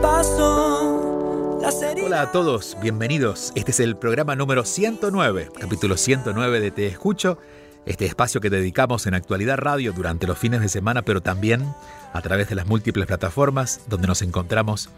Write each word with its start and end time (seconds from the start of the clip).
pasó. 0.00 1.58
Hola 2.04 2.22
a 2.22 2.32
todos, 2.32 2.76
bienvenidos. 2.80 3.52
Este 3.54 3.72
es 3.72 3.80
el 3.80 3.96
programa 3.96 4.36
número 4.36 4.64
109, 4.64 5.50
capítulo 5.58 5.96
109 5.96 6.60
de 6.60 6.70
Te 6.70 6.86
Escucho, 6.86 7.38
este 7.84 8.06
espacio 8.06 8.40
que 8.40 8.48
dedicamos 8.48 9.06
en 9.06 9.14
Actualidad 9.14 9.58
Radio 9.58 9.92
durante 9.92 10.26
los 10.26 10.38
fines 10.38 10.60
de 10.60 10.68
semana, 10.68 11.02
pero 11.02 11.20
también 11.20 11.74
a 12.12 12.22
través 12.22 12.48
de 12.48 12.54
las 12.54 12.66
múltiples 12.66 13.06
plataformas 13.06 13.80
donde 13.88 14.06
nos 14.06 14.22
encontramos 14.22 14.88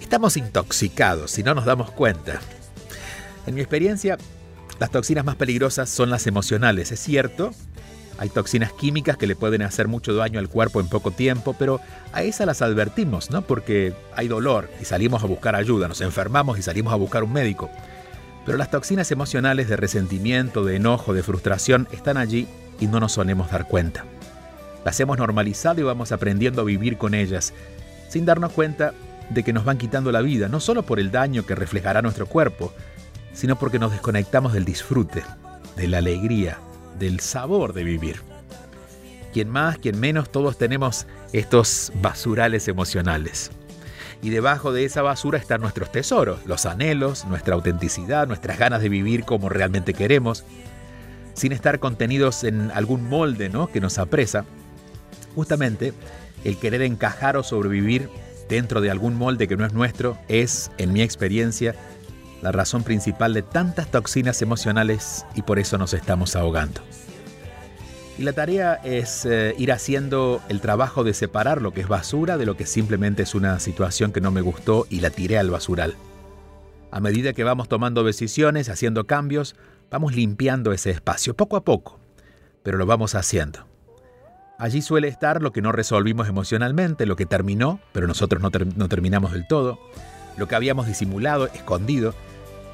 Estamos 0.01 0.37
intoxicados 0.37 1.31
si 1.31 1.43
no 1.43 1.53
nos 1.53 1.65
damos 1.65 1.91
cuenta. 1.91 2.39
En 3.45 3.55
mi 3.55 3.61
experiencia, 3.61 4.17
las 4.79 4.91
toxinas 4.91 5.25
más 5.25 5.35
peligrosas 5.35 5.89
son 5.89 6.09
las 6.09 6.27
emocionales, 6.27 6.91
es 6.91 6.99
cierto. 6.99 7.51
Hay 8.17 8.29
toxinas 8.29 8.73
químicas 8.73 9.17
que 9.17 9.27
le 9.27 9.35
pueden 9.35 9.61
hacer 9.61 9.87
mucho 9.87 10.15
daño 10.15 10.39
al 10.39 10.49
cuerpo 10.49 10.79
en 10.79 10.89
poco 10.89 11.11
tiempo, 11.11 11.55
pero 11.57 11.79
a 12.13 12.23
esas 12.23 12.47
las 12.47 12.61
advertimos, 12.61 13.29
¿no? 13.29 13.43
Porque 13.43 13.93
hay 14.15 14.27
dolor 14.27 14.69
y 14.81 14.85
salimos 14.85 15.23
a 15.23 15.27
buscar 15.27 15.55
ayuda, 15.55 15.87
nos 15.87 16.01
enfermamos 16.01 16.57
y 16.57 16.63
salimos 16.63 16.93
a 16.93 16.97
buscar 16.97 17.23
un 17.23 17.33
médico. 17.33 17.69
Pero 18.45 18.57
las 18.57 18.71
toxinas 18.71 19.11
emocionales 19.11 19.67
de 19.67 19.75
resentimiento, 19.75 20.63
de 20.63 20.77
enojo, 20.77 21.13
de 21.13 21.21
frustración 21.21 21.87
están 21.91 22.17
allí 22.17 22.47
y 22.79 22.87
no 22.87 22.99
nos 22.99 23.11
solemos 23.11 23.51
dar 23.51 23.67
cuenta. 23.67 24.05
Las 24.83 24.99
hemos 24.99 25.17
normalizado 25.17 25.81
y 25.81 25.83
vamos 25.83 26.11
aprendiendo 26.11 26.61
a 26.61 26.65
vivir 26.65 26.97
con 26.97 27.13
ellas, 27.13 27.53
sin 28.09 28.25
darnos 28.25 28.53
cuenta 28.53 28.93
de 29.29 29.43
que 29.43 29.53
nos 29.53 29.65
van 29.65 29.77
quitando 29.77 30.11
la 30.11 30.21
vida, 30.21 30.47
no 30.47 30.59
solo 30.59 30.83
por 30.83 30.99
el 30.99 31.11
daño 31.11 31.45
que 31.45 31.55
reflejará 31.55 32.01
nuestro 32.01 32.25
cuerpo, 32.25 32.73
sino 33.33 33.59
porque 33.59 33.79
nos 33.79 33.91
desconectamos 33.91 34.53
del 34.53 34.65
disfrute, 34.65 35.23
de 35.75 35.87
la 35.87 35.97
alegría, 35.97 36.57
del 36.99 37.19
sabor 37.19 37.73
de 37.73 37.83
vivir. 37.83 38.21
Quien 39.33 39.49
más, 39.49 39.77
quien 39.77 39.99
menos, 39.99 40.31
todos 40.31 40.57
tenemos 40.57 41.05
estos 41.33 41.91
basurales 42.01 42.67
emocionales. 42.67 43.51
Y 44.21 44.29
debajo 44.31 44.71
de 44.71 44.85
esa 44.85 45.03
basura 45.03 45.37
están 45.37 45.61
nuestros 45.61 45.91
tesoros, 45.91 46.45
los 46.45 46.65
anhelos, 46.65 47.25
nuestra 47.25 47.53
autenticidad, 47.53 48.27
nuestras 48.27 48.57
ganas 48.57 48.81
de 48.81 48.89
vivir 48.89 49.25
como 49.25 49.49
realmente 49.49 49.93
queremos, 49.93 50.43
sin 51.33 51.51
estar 51.51 51.79
contenidos 51.79 52.43
en 52.43 52.71
algún 52.71 53.07
molde 53.07 53.49
¿no? 53.49 53.67
que 53.67 53.79
nos 53.79 53.99
apresa. 53.99 54.45
Justamente 55.35 55.93
el 56.43 56.57
querer 56.57 56.81
encajar 56.81 57.37
o 57.37 57.43
sobrevivir 57.43 58.09
dentro 58.49 58.81
de 58.81 58.89
algún 58.89 59.15
molde 59.15 59.47
que 59.47 59.55
no 59.55 59.65
es 59.65 59.73
nuestro 59.73 60.17
es, 60.29 60.71
en 60.77 60.93
mi 60.93 61.01
experiencia, 61.01 61.75
la 62.41 62.51
razón 62.51 62.83
principal 62.83 63.33
de 63.33 63.41
tantas 63.41 63.89
toxinas 63.89 64.41
emocionales 64.41 65.25
y 65.35 65.41
por 65.41 65.59
eso 65.59 65.77
nos 65.77 65.93
estamos 65.93 66.35
ahogando. 66.35 66.81
Y 68.17 68.23
la 68.23 68.33
tarea 68.33 68.75
es 68.83 69.25
eh, 69.25 69.53
ir 69.59 69.71
haciendo 69.71 70.41
el 70.49 70.59
trabajo 70.59 71.03
de 71.03 71.13
separar 71.13 71.61
lo 71.61 71.71
que 71.71 71.81
es 71.81 71.87
basura 71.87 72.37
de 72.37 72.47
lo 72.47 72.57
que 72.57 72.65
simplemente 72.65 73.23
es 73.23 73.35
una 73.35 73.59
situación 73.59 74.11
que 74.11 74.21
no 74.21 74.31
me 74.31 74.41
gustó 74.41 74.87
y 74.89 75.01
la 75.01 75.11
tiré 75.11 75.37
al 75.37 75.51
basural. 75.51 75.95
A 76.89 76.99
medida 76.99 77.33
que 77.33 77.43
vamos 77.43 77.69
tomando 77.69 78.03
decisiones, 78.03 78.69
haciendo 78.69 79.05
cambios, 79.05 79.55
vamos 79.91 80.15
limpiando 80.15 80.71
ese 80.71 80.89
espacio, 80.89 81.35
poco 81.35 81.57
a 81.57 81.63
poco, 81.63 81.99
pero 82.63 82.79
lo 82.79 82.87
vamos 82.87 83.13
haciendo. 83.13 83.67
Allí 84.57 84.81
suele 84.81 85.07
estar 85.07 85.43
lo 85.43 85.51
que 85.51 85.61
no 85.61 85.71
resolvimos 85.71 86.27
emocionalmente, 86.27 87.05
lo 87.05 87.15
que 87.15 87.27
terminó, 87.27 87.79
pero 87.91 88.07
nosotros 88.07 88.41
no, 88.41 88.49
no 88.75 88.89
terminamos 88.89 89.33
del 89.33 89.45
todo, 89.45 89.79
lo 90.37 90.47
que 90.47 90.55
habíamos 90.55 90.87
disimulado, 90.87 91.47
escondido, 91.47 92.13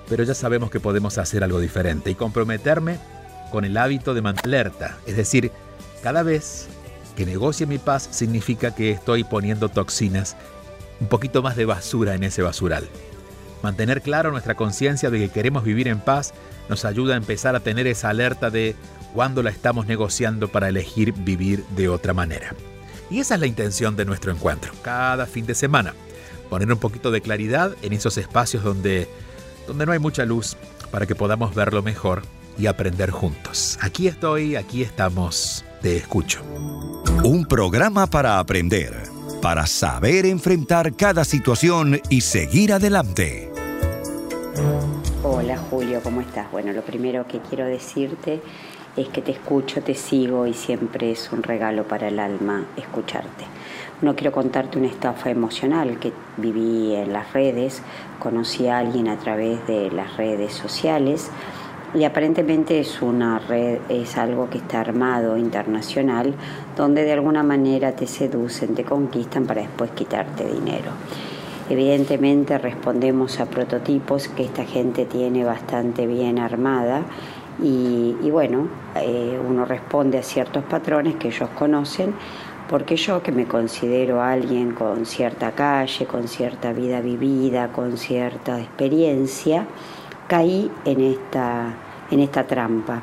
pero 0.09 0.23
ya 0.23 0.33
sabemos 0.33 0.69
que 0.69 0.79
podemos 0.79 1.17
hacer 1.17 1.43
algo 1.43 1.59
diferente 1.59 2.11
y 2.11 2.15
comprometerme 2.15 2.97
con 3.51 3.65
el 3.65 3.77
hábito 3.77 4.13
de 4.13 4.21
mantenerta, 4.21 4.97
es 5.05 5.15
decir, 5.15 5.51
cada 6.01 6.23
vez 6.23 6.67
que 7.15 7.25
negocie 7.25 7.65
mi 7.65 7.77
paz 7.77 8.09
significa 8.11 8.75
que 8.75 8.91
estoy 8.91 9.23
poniendo 9.23 9.69
toxinas, 9.69 10.35
un 10.99 11.07
poquito 11.07 11.41
más 11.41 11.55
de 11.55 11.65
basura 11.65 12.15
en 12.15 12.23
ese 12.23 12.41
basural. 12.41 12.87
Mantener 13.61 14.01
claro 14.01 14.31
nuestra 14.31 14.55
conciencia 14.55 15.09
de 15.09 15.19
que 15.19 15.29
queremos 15.29 15.63
vivir 15.63 15.87
en 15.87 15.99
paz 15.99 16.33
nos 16.67 16.83
ayuda 16.85 17.13
a 17.13 17.17
empezar 17.17 17.55
a 17.55 17.61
tener 17.61 17.87
esa 17.87 18.09
alerta 18.09 18.49
de 18.49 18.75
cuando 19.13 19.43
la 19.43 19.51
estamos 19.51 19.85
negociando 19.85 20.47
para 20.47 20.69
elegir 20.69 21.13
vivir 21.13 21.63
de 21.75 21.87
otra 21.87 22.13
manera. 22.13 22.53
Y 23.09 23.19
esa 23.19 23.35
es 23.35 23.39
la 23.39 23.47
intención 23.47 23.95
de 23.95 24.05
nuestro 24.05 24.31
encuentro, 24.31 24.73
cada 24.81 25.25
fin 25.25 25.45
de 25.45 25.55
semana. 25.55 25.93
Poner 26.53 26.71
un 26.71 26.77
poquito 26.77 27.09
de 27.09 27.19
claridad 27.19 27.75
en 27.81 27.93
esos 27.93 28.15
espacios 28.19 28.63
donde, 28.63 29.07
donde 29.65 29.87
no 29.87 29.91
hay 29.91 29.97
mucha 29.97 30.23
luz 30.23 30.55
para 30.91 31.07
que 31.07 31.15
podamos 31.15 31.55
verlo 31.55 31.81
mejor 31.81 32.21
y 32.59 32.67
aprender 32.67 33.09
juntos. 33.09 33.79
Aquí 33.81 34.07
estoy, 34.07 34.55
aquí 34.55 34.83
estamos, 34.83 35.65
te 35.81 35.97
escucho. 35.97 36.43
Un 37.23 37.47
programa 37.47 38.05
para 38.05 38.37
aprender, 38.37 38.93
para 39.41 39.65
saber 39.65 40.27
enfrentar 40.27 40.95
cada 40.95 41.25
situación 41.25 41.99
y 42.11 42.21
seguir 42.21 42.71
adelante. 42.71 43.51
Hola 45.23 45.57
Julio, 45.57 46.01
¿cómo 46.03 46.21
estás? 46.21 46.51
Bueno, 46.51 46.71
lo 46.71 46.83
primero 46.83 47.27
que 47.27 47.39
quiero 47.39 47.65
decirte 47.65 48.43
es 48.95 49.07
que 49.09 49.21
te 49.21 49.31
escucho, 49.31 49.81
te 49.81 49.95
sigo 49.95 50.45
y 50.45 50.53
siempre 50.53 51.11
es 51.11 51.31
un 51.31 51.41
regalo 51.41 51.83
para 51.83 52.07
el 52.09 52.19
alma 52.19 52.65
escucharte. 52.77 53.45
No 54.01 54.15
quiero 54.15 54.31
contarte 54.31 54.77
una 54.77 54.87
estafa 54.87 55.29
emocional 55.29 55.97
que 55.97 56.11
viví 56.37 56.93
en 56.95 57.13
las 57.13 57.33
redes, 57.33 57.81
conocí 58.19 58.67
a 58.67 58.79
alguien 58.79 59.07
a 59.07 59.17
través 59.17 59.65
de 59.65 59.89
las 59.91 60.17
redes 60.17 60.53
sociales 60.53 61.31
y 61.95 62.03
aparentemente 62.03 62.79
es 62.79 63.01
una 63.01 63.39
red, 63.39 63.79
es 63.89 64.17
algo 64.17 64.49
que 64.49 64.57
está 64.57 64.81
armado 64.81 65.37
internacional, 65.37 66.33
donde 66.75 67.03
de 67.03 67.13
alguna 67.13 67.43
manera 67.43 67.95
te 67.95 68.07
seducen, 68.07 68.75
te 68.75 68.83
conquistan 68.83 69.45
para 69.45 69.61
después 69.61 69.91
quitarte 69.91 70.43
dinero. 70.43 70.91
Evidentemente 71.69 72.57
respondemos 72.57 73.39
a 73.39 73.45
prototipos 73.45 74.27
que 74.27 74.43
esta 74.43 74.65
gente 74.65 75.05
tiene 75.05 75.45
bastante 75.45 76.07
bien 76.07 76.37
armada 76.37 77.03
y, 77.61 78.29
bueno, 78.31 78.67
eh, 78.95 79.39
uno 79.47 79.65
responde 79.65 80.17
a 80.17 80.23
ciertos 80.23 80.63
patrones 80.63 81.15
que 81.15 81.27
ellos 81.27 81.49
conocen, 81.57 82.13
porque 82.69 82.95
yo 82.95 83.21
que 83.21 83.31
me 83.31 83.45
considero 83.45 84.21
alguien 84.21 84.71
con 84.71 85.05
cierta 85.05 85.51
calle, 85.51 86.05
con 86.05 86.27
cierta 86.27 86.73
vida 86.73 87.01
vivida, 87.01 87.67
con 87.67 87.97
cierta 87.97 88.59
experiencia, 88.59 89.67
caí 90.27 90.71
en 90.85 91.01
esta, 91.01 91.73
en 92.09 92.19
esta 92.19 92.45
trampa. 92.45 93.01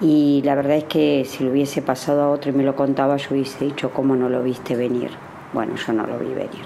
Y 0.00 0.42
la 0.44 0.54
verdad 0.54 0.76
es 0.76 0.84
que 0.84 1.24
si 1.28 1.44
lo 1.44 1.50
hubiese 1.50 1.82
pasado 1.82 2.22
a 2.22 2.30
otro 2.30 2.52
y 2.52 2.54
me 2.54 2.62
lo 2.62 2.76
contaba, 2.76 3.16
yo 3.16 3.28
hubiese 3.32 3.64
dicho, 3.64 3.90
¿cómo 3.90 4.14
no 4.14 4.28
lo 4.28 4.42
viste 4.42 4.76
venir? 4.76 5.10
Bueno, 5.52 5.74
yo 5.74 5.92
no 5.92 6.06
lo 6.06 6.18
vi 6.18 6.28
venir. 6.28 6.64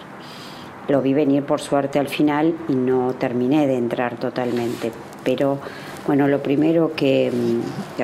Lo 0.88 1.00
vi 1.00 1.14
venir 1.14 1.42
por 1.44 1.60
suerte 1.60 1.98
al 1.98 2.08
final 2.08 2.54
y 2.68 2.74
no 2.74 3.14
terminé 3.14 3.66
de 3.66 3.78
entrar 3.78 4.16
totalmente, 4.16 4.92
pero 5.24 5.58
bueno, 6.06 6.26
lo 6.26 6.42
primero 6.42 6.88
mm, 6.88 6.96
que, 6.96 7.32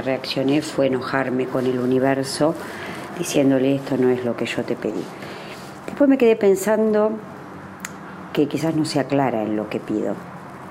reaccioné 0.02 0.62
fue 0.62 0.86
enojarme 0.86 1.46
con 1.46 1.66
el 1.66 1.80
universo, 1.80 2.54
diciéndole 3.18 3.74
esto 3.74 3.96
no 3.96 4.08
es 4.08 4.24
lo 4.24 4.36
que 4.36 4.46
yo 4.46 4.62
te 4.62 4.76
pedí. 4.76 5.02
Después 5.86 6.08
me 6.08 6.16
quedé 6.16 6.36
pensando 6.36 7.10
que 8.32 8.46
quizás 8.46 8.76
no 8.76 8.84
sea 8.84 9.04
clara 9.04 9.42
en 9.42 9.56
lo 9.56 9.68
que 9.68 9.80
pido. 9.80 10.14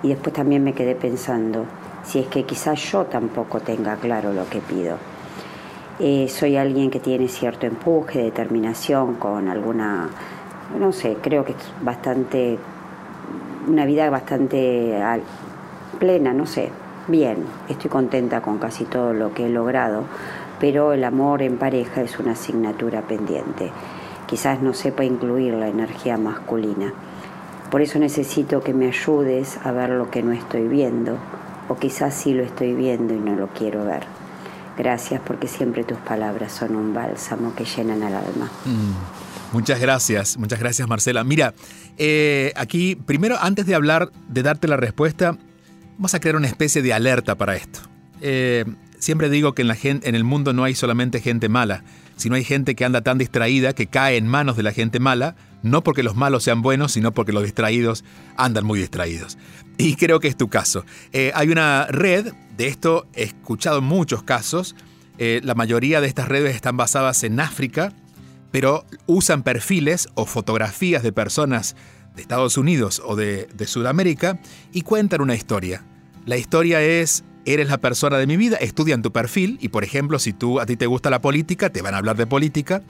Y 0.03 0.09
después 0.09 0.33
también 0.33 0.63
me 0.63 0.73
quedé 0.73 0.95
pensando 0.95 1.65
si 2.03 2.19
es 2.19 2.27
que 2.27 2.43
quizás 2.43 2.79
yo 2.91 3.05
tampoco 3.05 3.59
tenga 3.59 3.97
claro 3.97 4.31
lo 4.31 4.47
que 4.49 4.59
pido. 4.59 4.95
Eh, 5.99 6.29
soy 6.29 6.55
alguien 6.55 6.89
que 6.89 6.99
tiene 7.01 7.27
cierto 7.27 7.65
empuje, 7.65 8.21
determinación, 8.21 9.15
con 9.15 9.49
alguna, 9.49 10.07
no 10.79 10.93
sé, 10.93 11.17
creo 11.21 11.43
que 11.43 11.53
es 11.53 11.57
bastante, 11.81 12.57
una 13.67 13.83
vida 13.85 14.09
bastante 14.09 14.95
plena, 15.99 16.33
no 16.33 16.45
sé, 16.45 16.69
bien, 17.07 17.45
estoy 17.69 17.89
contenta 17.89 18.41
con 18.41 18.57
casi 18.57 18.85
todo 18.85 19.13
lo 19.13 19.33
que 19.33 19.45
he 19.45 19.49
logrado, 19.49 20.03
pero 20.59 20.93
el 20.93 21.03
amor 21.03 21.41
en 21.41 21.57
pareja 21.57 22.01
es 22.01 22.19
una 22.19 22.31
asignatura 22.31 23.01
pendiente. 23.01 23.71
Quizás 24.27 24.61
no 24.61 24.73
sepa 24.73 25.03
incluir 25.03 25.53
la 25.53 25.67
energía 25.67 26.17
masculina. 26.17 26.93
Por 27.71 27.81
eso 27.81 27.99
necesito 27.99 28.61
que 28.61 28.73
me 28.73 28.87
ayudes 28.87 29.57
a 29.63 29.71
ver 29.71 29.89
lo 29.89 30.09
que 30.09 30.23
no 30.23 30.31
estoy 30.31 30.67
viendo, 30.67 31.17
o 31.69 31.75
quizás 31.75 32.13
sí 32.13 32.33
lo 32.33 32.43
estoy 32.43 32.73
viendo 32.73 33.13
y 33.13 33.19
no 33.19 33.35
lo 33.35 33.47
quiero 33.47 33.85
ver. 33.85 34.03
Gracias 34.77 35.21
porque 35.25 35.47
siempre 35.47 35.83
tus 35.83 35.97
palabras 35.97 36.53
son 36.53 36.75
un 36.75 36.93
bálsamo 36.93 37.55
que 37.55 37.65
llenan 37.65 38.03
al 38.03 38.15
alma. 38.15 38.49
Mm, 38.65 39.53
muchas 39.53 39.79
gracias, 39.79 40.37
muchas 40.37 40.59
gracias 40.59 40.87
Marcela. 40.87 41.23
Mira, 41.23 41.53
eh, 41.97 42.53
aquí 42.55 42.95
primero 42.95 43.37
antes 43.41 43.65
de 43.65 43.75
hablar, 43.75 44.11
de 44.29 44.43
darte 44.43 44.67
la 44.67 44.77
respuesta, 44.77 45.35
vamos 45.97 46.13
a 46.13 46.19
crear 46.19 46.35
una 46.35 46.47
especie 46.47 46.81
de 46.81 46.93
alerta 46.93 47.35
para 47.35 47.55
esto. 47.55 47.79
Eh, 48.21 48.65
siempre 48.99 49.29
digo 49.29 49.53
que 49.53 49.63
en, 49.63 50.15
el 50.15 50.23
mundo 50.23 50.53
no 50.53 50.63
hay 50.63 50.75
solamente 50.75 51.21
gente 51.21 51.49
mala, 51.49 51.83
sino 52.15 52.35
hay 52.35 52.43
gente 52.43 52.75
que 52.75 52.85
anda 52.85 53.01
tan 53.01 53.17
distraída 53.17 53.73
que 53.73 53.87
cae 53.87 54.17
en 54.17 54.27
manos 54.27 54.57
de 54.57 54.63
la 54.63 54.71
gente 54.71 54.99
mala, 54.99 55.35
no 55.63 55.83
porque 55.83 56.03
los 56.03 56.15
malos 56.15 56.43
sean 56.43 56.61
buenos, 56.61 56.93
sino 56.93 57.13
porque 57.13 57.33
los 57.33 57.43
distraídos 57.43 58.03
andan 58.37 58.65
muy 58.65 58.79
distraídos. 58.79 59.37
Y 59.77 59.95
creo 59.95 60.19
que 60.19 60.27
es 60.27 60.37
tu 60.37 60.49
caso. 60.49 60.85
Eh, 61.13 61.31
hay 61.35 61.49
una 61.49 61.87
red, 61.87 62.33
de 62.57 62.67
esto 62.67 63.07
he 63.13 63.23
escuchado 63.23 63.81
muchos 63.81 64.23
casos, 64.23 64.75
eh, 65.17 65.41
la 65.43 65.55
mayoría 65.55 65.99
de 65.99 66.07
estas 66.07 66.27
redes 66.27 66.55
están 66.55 66.77
basadas 66.77 67.23
en 67.23 67.39
África, 67.39 67.91
pero 68.51 68.85
usan 69.07 69.43
perfiles 69.43 70.09
o 70.13 70.25
fotografías 70.25 71.03
de 71.03 71.11
personas 71.11 71.75
de 72.17 72.21
Estados 72.23 72.57
Unidos 72.57 73.01
o 73.05 73.15
de, 73.15 73.47
de 73.55 73.67
Sudamérica 73.67 74.39
y 74.73 74.81
cuentan 74.81 75.21
una 75.21 75.35
historia. 75.35 75.85
La 76.25 76.35
historia 76.35 76.81
es 76.81 77.23
eres 77.45 77.69
la 77.69 77.77
persona 77.77 78.17
de 78.17 78.27
mi 78.27 78.35
vida, 78.35 78.57
estudian 78.57 79.01
tu 79.01 79.13
perfil 79.13 79.57
y 79.61 79.69
por 79.69 79.85
ejemplo, 79.85 80.19
si 80.19 80.33
tú 80.33 80.59
a 80.59 80.65
ti 80.65 80.75
te 80.75 80.85
gusta 80.85 81.09
la 81.09 81.21
política, 81.21 81.69
te 81.69 81.81
van 81.81 81.93
a 81.93 81.99
hablar 81.99 82.17
de 82.17 82.27
política 82.27 82.83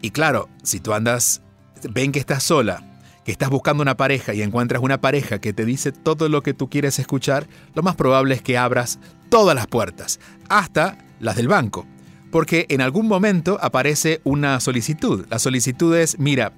y 0.00 0.10
claro, 0.10 0.48
si 0.62 0.78
tú 0.78 0.92
andas 0.92 1.42
ven 1.90 2.12
que 2.12 2.20
estás 2.20 2.44
sola, 2.44 3.00
que 3.24 3.32
estás 3.32 3.50
buscando 3.50 3.82
una 3.82 3.96
pareja 3.96 4.34
y 4.34 4.42
encuentras 4.42 4.80
una 4.82 5.00
pareja 5.00 5.40
que 5.40 5.52
te 5.52 5.64
dice 5.64 5.90
todo 5.90 6.28
lo 6.28 6.42
que 6.42 6.54
tú 6.54 6.70
quieres 6.70 7.00
escuchar, 7.00 7.48
lo 7.74 7.82
más 7.82 7.96
probable 7.96 8.36
es 8.36 8.42
que 8.42 8.56
abras 8.56 9.00
todas 9.28 9.56
las 9.56 9.66
puertas, 9.66 10.20
hasta 10.48 10.98
las 11.18 11.34
del 11.34 11.48
banco. 11.48 11.86
Porque 12.30 12.66
en 12.68 12.80
algún 12.80 13.08
momento 13.08 13.58
aparece 13.60 14.20
una 14.22 14.60
solicitud. 14.60 15.26
La 15.30 15.38
solicitud 15.38 15.96
es, 15.96 16.18
mira, 16.18 16.52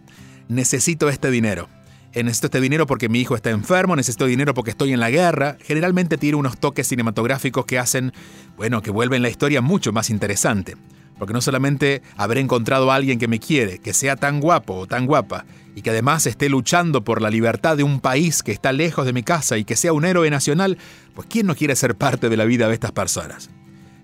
necesito 0.49 1.09
este 1.09 1.31
dinero. 1.31 1.69
Necesito 2.15 2.47
este 2.47 2.61
dinero 2.61 2.87
porque 2.87 3.09
mi 3.09 3.21
hijo 3.21 3.37
está 3.37 3.51
enfermo, 3.51 3.95
necesito 3.95 4.27
dinero 4.27 4.55
porque 4.55 4.71
estoy 4.71 4.93
en 4.93 5.01
la 5.01 5.11
guerra. 5.11 5.57
Generalmente 5.61 6.19
tiene 6.19 6.37
unos 6.37 6.59
toques 6.59 6.89
cinematográficos 6.89 7.65
que 7.67 7.79
hacen, 7.79 8.13
bueno, 8.57 8.83
que 8.83 8.91
vuelven 8.91 9.23
la 9.23 9.29
historia 9.29 9.61
mucho 9.61 9.93
más 9.93 10.11
interesante. 10.11 10.77
Porque 11.19 11.35
no 11.35 11.41
solamente 11.41 12.03
haber 12.17 12.39
encontrado 12.39 12.91
a 12.91 12.95
alguien 12.95 13.19
que 13.19 13.29
me 13.29 13.41
quiere, 13.41 13.79
que 13.79 13.93
sea 13.93 14.17
tan 14.17 14.41
guapo 14.41 14.75
o 14.75 14.87
tan 14.87 15.07
guapa, 15.07 15.45
y 15.75 15.83
que 15.83 15.91
además 15.91 16.27
esté 16.27 16.49
luchando 16.49 17.05
por 17.05 17.21
la 17.21 17.31
libertad 17.31 17.77
de 17.77 17.83
un 17.83 18.01
país 18.01 18.43
que 18.43 18.53
está 18.53 18.73
lejos 18.73 19.05
de 19.05 19.13
mi 19.13 19.23
casa 19.23 19.59
y 19.59 19.65
que 19.65 19.77
sea 19.77 19.93
un 19.93 20.05
héroe 20.05 20.31
nacional, 20.31 20.79
pues 21.15 21.29
¿quién 21.29 21.47
no 21.47 21.55
quiere 21.55 21.77
ser 21.77 21.95
parte 21.95 22.29
de 22.29 22.37
la 22.37 22.45
vida 22.45 22.69
de 22.69 22.75
estas 22.75 22.93
personas? 22.93 23.51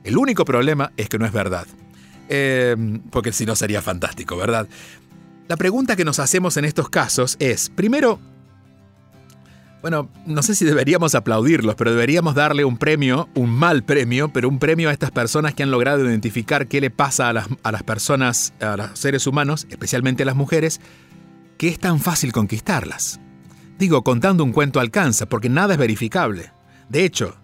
El 0.05 0.19
único 0.19 0.45
problema 0.45 0.93
es 0.97 1.09
que 1.09 1.19
no 1.19 1.27
es 1.27 1.33
verdad. 1.33 1.67
Eh, 2.29 2.77
porque 3.11 3.33
si 3.33 3.45
no 3.45 3.55
sería 3.55 3.83
fantástico, 3.83 4.37
¿verdad? 4.37 4.69
La 5.46 5.56
pregunta 5.56 5.94
que 5.94 6.06
nos 6.06 6.20
hacemos 6.20 6.56
en 6.56 6.64
estos 6.64 6.88
casos 6.88 7.37
es, 7.38 7.69
primero, 7.69 8.19
bueno, 9.82 10.08
no 10.25 10.43
sé 10.43 10.55
si 10.55 10.64
deberíamos 10.64 11.14
aplaudirlos, 11.14 11.75
pero 11.75 11.91
deberíamos 11.91 12.35
darle 12.35 12.64
un 12.64 12.79
premio, 12.79 13.29
un 13.35 13.50
mal 13.50 13.85
premio, 13.85 14.32
pero 14.32 14.49
un 14.49 14.58
premio 14.58 14.88
a 14.88 14.93
estas 14.93 15.11
personas 15.11 15.52
que 15.52 15.62
han 15.62 15.70
logrado 15.70 16.02
identificar 16.02 16.67
qué 16.67 16.81
le 16.81 16.91
pasa 16.91 17.29
a 17.29 17.35
las, 17.35 17.49
a 17.62 17.73
las 17.73 17.82
personas, 17.82 18.55
a 18.58 18.79
los 18.79 18.99
seres 18.99 19.26
humanos, 19.26 19.67
especialmente 19.69 20.23
a 20.23 20.26
las 20.26 20.35
mujeres, 20.35 20.81
que 21.58 21.69
es 21.69 21.79
tan 21.79 22.00
fácil 22.00 22.32
conquistarlas. 22.32 23.20
Digo, 23.79 24.02
contando 24.02 24.44
un 24.44 24.52
cuento 24.52 24.81
alcanza, 24.81 25.26
porque 25.26 25.50
nada 25.50 25.75
es 25.75 25.79
verificable. 25.79 26.52
De 26.88 27.05
hecho, 27.05 27.37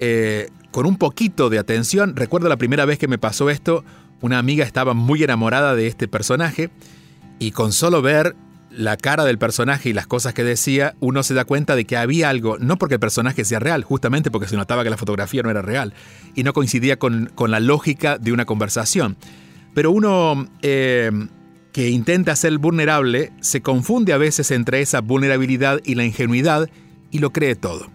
eh, 0.00 0.48
con 0.72 0.86
un 0.86 0.98
poquito 0.98 1.50
de 1.50 1.60
atención, 1.60 2.16
recuerdo 2.16 2.48
la 2.48 2.56
primera 2.56 2.84
vez 2.84 2.98
que 2.98 3.06
me 3.06 3.18
pasó 3.18 3.48
esto, 3.48 3.84
una 4.20 4.40
amiga 4.40 4.64
estaba 4.64 4.94
muy 4.94 5.22
enamorada 5.22 5.76
de 5.76 5.86
este 5.86 6.08
personaje 6.08 6.72
y 7.38 7.50
con 7.50 7.72
solo 7.72 8.02
ver 8.02 8.36
la 8.70 8.96
cara 8.96 9.24
del 9.24 9.38
personaje 9.38 9.90
y 9.90 9.92
las 9.92 10.06
cosas 10.06 10.34
que 10.34 10.44
decía, 10.44 10.94
uno 11.00 11.22
se 11.22 11.34
da 11.34 11.44
cuenta 11.44 11.76
de 11.76 11.84
que 11.84 11.96
había 11.96 12.28
algo, 12.28 12.58
no 12.58 12.76
porque 12.76 12.94
el 12.94 13.00
personaje 13.00 13.44
sea 13.44 13.60
real, 13.60 13.84
justamente 13.84 14.30
porque 14.30 14.48
se 14.48 14.56
notaba 14.56 14.82
que 14.82 14.90
la 14.90 14.96
fotografía 14.96 15.42
no 15.42 15.50
era 15.50 15.62
real 15.62 15.94
y 16.34 16.42
no 16.42 16.52
coincidía 16.52 16.98
con, 16.98 17.30
la 17.46 17.60
lógica 17.60 18.18
de 18.18 18.32
una 18.32 18.44
conversación. 18.44 19.16
Pero 19.74 19.90
uno 19.90 20.48
eh, 20.62 21.10
que 21.72 21.90
intenta 21.90 22.36
ser 22.36 22.58
vulnerable 22.58 23.32
se 23.40 23.60
confunde 23.62 24.12
a 24.12 24.18
veces 24.18 24.50
entre 24.50 24.80
esa 24.80 25.00
vulnerabilidad 25.00 25.80
y 25.84 25.94
la 25.94 26.04
ingenuidad 26.04 26.68
y 27.10 27.18
lo 27.18 27.30
cree 27.30 27.54
todo. 27.54 27.88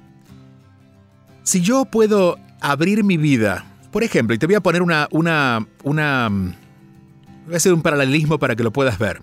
Si 1.43 1.61
yo 1.61 1.85
puedo 1.85 2.37
abrir 2.61 3.03
mi 3.03 3.17
vida, 3.17 3.65
por 3.91 4.03
ejemplo, 4.03 4.35
y 4.35 4.37
te 4.37 4.45
voy 4.45 4.55
a 4.55 4.61
poner 4.61 4.81
una, 4.81 5.07
una, 5.11 5.65
una, 5.83 6.29
voy 6.29 7.53
a 7.53 7.57
hacer 7.57 7.73
un 7.73 7.81
paralelismo 7.81 8.37
para 8.37 8.55
que 8.55 8.63
lo 8.63 8.71
puedas 8.71 8.99
ver. 8.99 9.21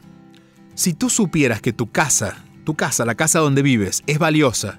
Si 0.76 0.93
tú 0.93 1.08
supieras 1.08 1.62
que 1.62 1.73
tu 1.73 1.90
casa, 1.90 2.37
tu 2.64 2.75
casa, 2.75 3.06
la 3.06 3.14
casa 3.14 3.38
donde 3.38 3.62
vives, 3.62 4.02
es 4.06 4.19
valiosa 4.19 4.78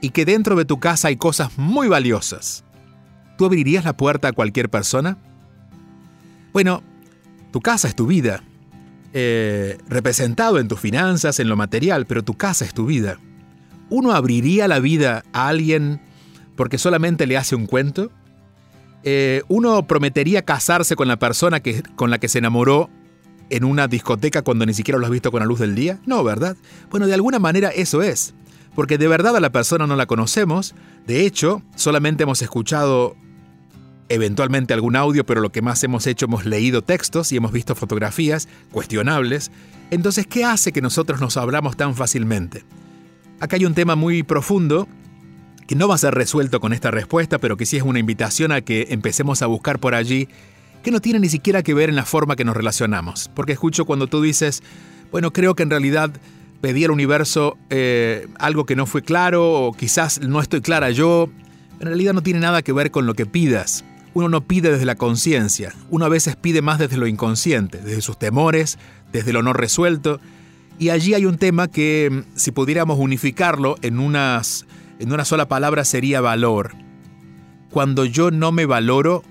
y 0.00 0.08
que 0.08 0.24
dentro 0.24 0.56
de 0.56 0.64
tu 0.64 0.80
casa 0.80 1.08
hay 1.08 1.16
cosas 1.16 1.58
muy 1.58 1.86
valiosas, 1.86 2.64
¿tú 3.36 3.44
abrirías 3.44 3.84
la 3.84 3.94
puerta 3.94 4.28
a 4.28 4.32
cualquier 4.32 4.70
persona? 4.70 5.18
Bueno, 6.54 6.82
tu 7.52 7.60
casa 7.60 7.88
es 7.88 7.94
tu 7.94 8.06
vida, 8.06 8.42
eh, 9.12 9.76
representado 9.86 10.58
en 10.58 10.66
tus 10.66 10.80
finanzas, 10.80 11.38
en 11.38 11.48
lo 11.50 11.56
material, 11.56 12.06
pero 12.06 12.24
tu 12.24 12.32
casa 12.32 12.64
es 12.64 12.72
tu 12.72 12.86
vida. 12.86 13.18
¿Uno 13.90 14.12
abriría 14.12 14.66
la 14.66 14.78
vida 14.78 15.24
a 15.34 15.48
alguien 15.48 16.00
porque 16.56 16.78
solamente 16.78 17.26
le 17.26 17.36
hace 17.36 17.54
un 17.54 17.66
cuento? 17.66 18.10
Eh, 19.02 19.42
¿Uno 19.48 19.86
prometería 19.86 20.40
casarse 20.40 20.96
con 20.96 21.06
la 21.06 21.18
persona 21.18 21.60
que, 21.60 21.82
con 21.96 22.10
la 22.10 22.18
que 22.18 22.28
se 22.28 22.38
enamoró 22.38 22.88
en 23.54 23.64
una 23.64 23.86
discoteca 23.86 24.42
cuando 24.42 24.66
ni 24.66 24.74
siquiera 24.74 24.98
lo 24.98 25.06
has 25.06 25.12
visto 25.12 25.30
con 25.30 25.40
la 25.40 25.46
luz 25.46 25.60
del 25.60 25.74
día? 25.74 26.00
No, 26.06 26.24
¿verdad? 26.24 26.56
Bueno, 26.90 27.06
de 27.06 27.14
alguna 27.14 27.38
manera 27.38 27.68
eso 27.68 28.02
es. 28.02 28.34
Porque 28.74 28.98
de 28.98 29.06
verdad 29.06 29.36
a 29.36 29.40
la 29.40 29.52
persona 29.52 29.86
no 29.86 29.94
la 29.94 30.06
conocemos. 30.06 30.74
De 31.06 31.24
hecho, 31.24 31.62
solamente 31.76 32.24
hemos 32.24 32.42
escuchado 32.42 33.14
eventualmente 34.08 34.74
algún 34.74 34.96
audio, 34.96 35.24
pero 35.24 35.40
lo 35.40 35.52
que 35.52 35.62
más 35.62 35.84
hemos 35.84 36.06
hecho 36.08 36.26
hemos 36.26 36.44
leído 36.44 36.82
textos 36.82 37.30
y 37.30 37.36
hemos 37.36 37.52
visto 37.52 37.76
fotografías 37.76 38.48
cuestionables. 38.72 39.52
Entonces, 39.92 40.26
¿qué 40.26 40.44
hace 40.44 40.72
que 40.72 40.82
nosotros 40.82 41.20
nos 41.20 41.36
hablamos 41.36 41.76
tan 41.76 41.94
fácilmente? 41.94 42.64
Acá 43.38 43.54
hay 43.54 43.66
un 43.66 43.74
tema 43.74 43.94
muy 43.94 44.24
profundo 44.24 44.88
que 45.68 45.76
no 45.76 45.86
va 45.86 45.94
a 45.94 45.98
ser 45.98 46.14
resuelto 46.14 46.60
con 46.60 46.72
esta 46.72 46.90
respuesta, 46.90 47.38
pero 47.38 47.56
que 47.56 47.66
sí 47.66 47.76
es 47.76 47.84
una 47.84 48.00
invitación 48.00 48.50
a 48.50 48.62
que 48.62 48.88
empecemos 48.90 49.42
a 49.42 49.46
buscar 49.46 49.78
por 49.78 49.94
allí 49.94 50.28
que 50.84 50.90
no 50.90 51.00
tiene 51.00 51.18
ni 51.18 51.28
siquiera 51.28 51.62
que 51.62 51.74
ver 51.74 51.88
en 51.88 51.96
la 51.96 52.04
forma 52.04 52.36
que 52.36 52.44
nos 52.44 52.56
relacionamos. 52.56 53.30
Porque 53.34 53.52
escucho 53.52 53.86
cuando 53.86 54.06
tú 54.06 54.22
dices, 54.22 54.62
bueno, 55.10 55.32
creo 55.32 55.56
que 55.56 55.64
en 55.64 55.70
realidad 55.70 56.10
pedí 56.60 56.84
al 56.84 56.92
universo 56.92 57.56
eh, 57.70 58.28
algo 58.38 58.66
que 58.66 58.76
no 58.76 58.86
fue 58.86 59.02
claro 59.02 59.50
o 59.50 59.72
quizás 59.72 60.20
no 60.20 60.40
estoy 60.40 60.60
clara 60.60 60.90
yo. 60.90 61.30
En 61.80 61.86
realidad 61.86 62.12
no 62.12 62.22
tiene 62.22 62.40
nada 62.40 62.62
que 62.62 62.72
ver 62.72 62.90
con 62.90 63.06
lo 63.06 63.14
que 63.14 63.26
pidas. 63.26 63.84
Uno 64.12 64.28
no 64.28 64.42
pide 64.42 64.70
desde 64.70 64.84
la 64.84 64.94
conciencia, 64.94 65.74
uno 65.90 66.04
a 66.04 66.08
veces 66.08 66.36
pide 66.36 66.62
más 66.62 66.78
desde 66.78 66.98
lo 66.98 67.08
inconsciente, 67.08 67.78
desde 67.78 68.00
sus 68.00 68.16
temores, 68.16 68.78
desde 69.10 69.32
lo 69.32 69.42
no 69.42 69.52
resuelto. 69.52 70.20
Y 70.78 70.90
allí 70.90 71.14
hay 71.14 71.26
un 71.26 71.36
tema 71.36 71.66
que, 71.66 72.10
mm, 72.12 72.36
si 72.36 72.52
pudiéramos 72.52 72.98
unificarlo 72.98 73.76
en, 73.82 73.98
unas, 73.98 74.66
en 75.00 75.12
una 75.12 75.24
sola 75.24 75.48
palabra, 75.48 75.84
sería 75.84 76.20
valor. 76.20 76.76
Cuando 77.70 78.04
yo 78.04 78.30
no 78.30 78.52
me 78.52 78.66
valoro, 78.66 79.24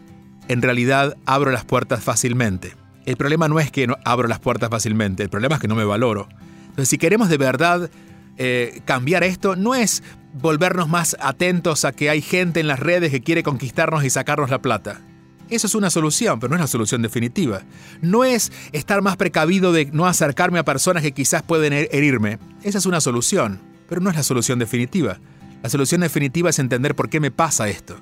en 0.48 0.62
realidad 0.62 1.18
abro 1.26 1.52
las 1.52 1.66
puertas 1.66 2.04
fácilmente. 2.04 2.76
El 3.06 3.18
problema 3.18 3.48
no 3.48 3.60
es 3.60 3.72
que 3.72 3.88
no 3.88 3.98
abro 4.06 4.28
las 4.28 4.40
puertas 4.40 4.70
fácilmente, 4.70 5.24
el 5.24 5.30
problema 5.30 5.56
es 5.56 5.62
que 5.62 5.68
no 5.68 5.76
me 5.76 5.84
valoro. 5.84 6.28
Entonces, 6.62 6.90
si 6.90 6.98
queremos 6.98 7.30
de 7.30 7.38
verdad 7.38 7.90
eh, 8.38 8.82
cambiar 8.86 9.24
esto, 9.24 9.56
no 9.56 9.76
es 9.76 10.04
volvernos 10.34 10.90
más 10.90 11.16
atentos 11.20 11.86
a 11.86 11.92
que 11.92 12.10
hay 12.10 12.22
gente 12.22 12.60
en 12.60 12.68
las 12.68 12.80
redes 12.80 13.12
que 13.12 13.22
quiere 13.22 13.44
conquistarnos 13.44 14.04
y 14.04 14.10
sacarnos 14.10 14.50
la 14.50 14.62
plata. 14.62 15.02
Eso 15.50 15.68
es 15.68 15.76
una 15.76 15.90
solución, 15.90 16.40
pero 16.40 16.50
no 16.50 16.56
es 16.56 16.62
la 16.62 16.68
solución 16.68 17.02
definitiva. 17.02 17.62
No 18.02 18.24
es 18.24 18.52
estar 18.72 19.02
más 19.02 19.18
precavido 19.18 19.72
de 19.72 19.86
no 19.92 20.08
acercarme 20.08 20.60
a 20.60 20.66
personas 20.66 21.04
que 21.04 21.12
quizás 21.12 21.44
pueden 21.44 21.74
herirme. 21.74 22.40
Esa 22.64 22.78
es 22.78 22.86
una 22.86 23.02
solución, 23.02 23.60
pero 23.88 24.02
no 24.02 24.10
es 24.10 24.16
la 24.16 24.24
solución 24.24 24.58
definitiva. 24.58 25.20
La 25.62 25.70
solución 25.70 26.02
definitiva 26.02 26.50
es 26.50 26.60
entender 26.60 26.96
por 26.96 27.10
qué 27.10 27.20
me 27.20 27.30
pasa 27.30 27.70
esto. 27.70 27.98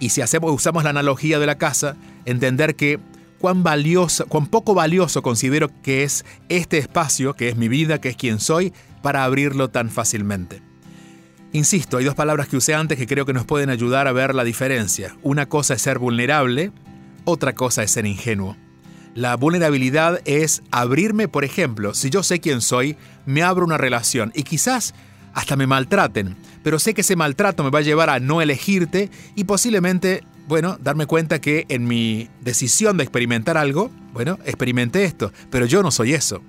Y 0.00 0.08
si 0.08 0.22
hacemos, 0.22 0.52
usamos 0.52 0.82
la 0.82 0.90
analogía 0.90 1.38
de 1.38 1.46
la 1.46 1.58
casa, 1.58 1.96
entender 2.24 2.74
que 2.74 2.98
cuán 3.38 3.62
valioso, 3.62 4.26
cuán 4.26 4.46
poco 4.46 4.74
valioso 4.74 5.22
considero 5.22 5.70
que 5.82 6.02
es 6.02 6.24
este 6.48 6.78
espacio, 6.78 7.34
que 7.34 7.48
es 7.48 7.56
mi 7.56 7.68
vida, 7.68 8.00
que 8.00 8.08
es 8.08 8.16
quien 8.16 8.40
soy, 8.40 8.72
para 9.02 9.24
abrirlo 9.24 9.68
tan 9.68 9.90
fácilmente. 9.90 10.62
Insisto, 11.52 11.98
hay 11.98 12.04
dos 12.04 12.14
palabras 12.14 12.48
que 12.48 12.56
usé 12.56 12.74
antes 12.74 12.96
que 12.96 13.06
creo 13.06 13.26
que 13.26 13.32
nos 13.32 13.44
pueden 13.44 13.70
ayudar 13.70 14.06
a 14.06 14.12
ver 14.12 14.34
la 14.34 14.44
diferencia. 14.44 15.16
Una 15.22 15.46
cosa 15.46 15.74
es 15.74 15.82
ser 15.82 15.98
vulnerable, 15.98 16.72
otra 17.24 17.54
cosa 17.54 17.82
es 17.82 17.90
ser 17.90 18.06
ingenuo. 18.06 18.56
La 19.14 19.36
vulnerabilidad 19.36 20.20
es 20.24 20.62
abrirme, 20.70 21.26
por 21.26 21.44
ejemplo, 21.44 21.94
si 21.94 22.10
yo 22.10 22.22
sé 22.22 22.40
quién 22.40 22.60
soy, 22.60 22.96
me 23.26 23.42
abro 23.42 23.64
una 23.64 23.78
relación 23.78 24.30
y 24.34 24.44
quizás 24.44 24.94
hasta 25.34 25.56
me 25.56 25.66
maltraten, 25.66 26.36
pero 26.62 26.78
sé 26.78 26.94
que 26.94 27.00
ese 27.00 27.16
maltrato 27.16 27.64
me 27.64 27.70
va 27.70 27.80
a 27.80 27.82
llevar 27.82 28.10
a 28.10 28.20
no 28.20 28.42
elegirte 28.42 29.10
y 29.34 29.44
posiblemente, 29.44 30.24
bueno, 30.48 30.78
darme 30.80 31.06
cuenta 31.06 31.40
que 31.40 31.66
en 31.68 31.86
mi 31.86 32.28
decisión 32.40 32.96
de 32.96 33.04
experimentar 33.04 33.56
algo, 33.56 33.90
bueno, 34.12 34.38
experimenté 34.44 35.04
esto, 35.04 35.32
pero 35.50 35.66
yo 35.66 35.82
no 35.82 35.90
soy 35.90 36.14
eso. 36.14 36.42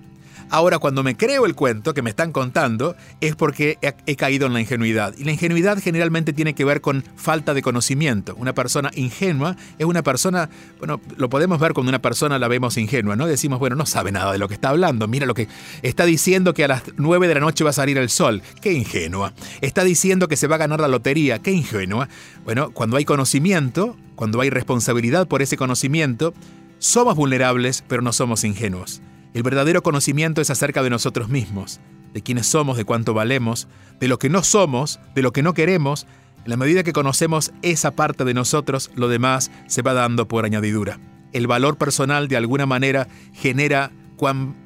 Ahora, 0.51 0.79
cuando 0.79 1.01
me 1.01 1.15
creo 1.15 1.45
el 1.45 1.55
cuento 1.55 1.93
que 1.93 2.01
me 2.01 2.09
están 2.09 2.33
contando, 2.33 2.97
es 3.21 3.37
porque 3.37 3.77
he, 3.81 4.15
caído 4.17 4.47
en 4.47 4.53
la 4.53 4.59
ingenuidad. 4.59 5.15
Y 5.17 5.23
la 5.23 5.31
ingenuidad 5.31 5.79
generalmente 5.81 6.33
tiene 6.33 6.53
que 6.53 6.65
ver 6.65 6.81
con 6.81 7.05
falta 7.15 7.53
de 7.53 7.61
conocimiento. 7.61 8.35
Una 8.35 8.53
persona 8.53 8.91
ingenua 8.93 9.55
es 9.79 9.85
una 9.85 10.03
persona, 10.03 10.49
bueno, 10.77 10.99
lo 11.15 11.29
podemos 11.29 11.57
ver 11.57 11.71
cuando 11.71 11.89
una 11.89 12.01
persona 12.01 12.37
la 12.37 12.49
vemos 12.49 12.75
ingenua, 12.75 13.15
¿no? 13.15 13.27
Decimos, 13.27 13.59
bueno, 13.59 13.77
no 13.77 13.85
sabe 13.85 14.11
nada 14.11 14.33
de 14.33 14.39
lo 14.39 14.49
que 14.49 14.55
está 14.55 14.67
hablando. 14.67 15.07
Mira 15.07 15.25
lo 15.25 15.35
que 15.35 15.47
está 15.83 16.03
diciendo 16.03 16.53
que 16.53 16.65
a 16.65 16.67
las 16.67 16.83
9 16.97 17.29
de 17.29 17.35
la 17.35 17.39
noche 17.39 17.63
va 17.63 17.69
a 17.69 17.73
salir 17.73 17.97
el 17.97 18.09
sol. 18.09 18.41
Qué 18.61 18.73
ingenua. 18.73 19.31
Está 19.61 19.85
diciendo 19.85 20.27
que 20.27 20.35
se 20.35 20.47
va 20.47 20.55
a 20.55 20.59
ganar 20.59 20.81
la 20.81 20.89
lotería. 20.89 21.39
Qué 21.39 21.51
ingenua. 21.51 22.09
Bueno, 22.43 22.71
cuando 22.71 22.97
hay 22.97 23.05
conocimiento, 23.05 23.95
cuando 24.15 24.41
hay 24.41 24.49
responsabilidad 24.49 25.29
por 25.29 25.41
ese 25.41 25.55
conocimiento, 25.55 26.33
somos 26.77 27.15
vulnerables, 27.15 27.85
pero 27.87 28.01
no 28.01 28.11
somos 28.11 28.43
ingenuos. 28.43 29.01
El 29.33 29.43
verdadero 29.43 29.81
conocimiento 29.81 30.41
es 30.41 30.49
acerca 30.49 30.83
de 30.83 30.89
nosotros 30.89 31.29
mismos, 31.29 31.79
de 32.13 32.21
quiénes 32.21 32.47
somos, 32.47 32.75
de 32.75 32.83
cuánto 32.83 33.13
valemos, 33.13 33.67
de 33.99 34.09
lo 34.09 34.19
que 34.19 34.29
no 34.29 34.43
somos, 34.43 34.99
de 35.15 35.21
lo 35.21 35.31
que 35.31 35.41
no 35.41 35.53
queremos. 35.53 36.05
En 36.43 36.49
la 36.49 36.57
medida 36.57 36.83
que 36.83 36.91
conocemos 36.91 37.53
esa 37.61 37.91
parte 37.91 38.25
de 38.25 38.33
nosotros, 38.33 38.91
lo 38.95 39.07
demás 39.07 39.51
se 39.67 39.81
va 39.81 39.93
dando 39.93 40.27
por 40.27 40.43
añadidura. 40.43 40.99
El 41.31 41.47
valor 41.47 41.77
personal 41.77 42.27
de 42.27 42.35
alguna 42.35 42.65
manera 42.65 43.07
genera 43.33 43.91
cuán, 44.17 44.57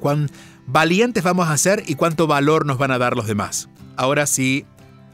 cuán 0.00 0.30
valientes 0.66 1.24
vamos 1.24 1.48
a 1.48 1.56
ser 1.56 1.82
y 1.86 1.94
cuánto 1.94 2.26
valor 2.26 2.66
nos 2.66 2.76
van 2.76 2.90
a 2.90 2.98
dar 2.98 3.16
los 3.16 3.26
demás. 3.26 3.70
Ahora 3.96 4.26
sí, 4.26 4.66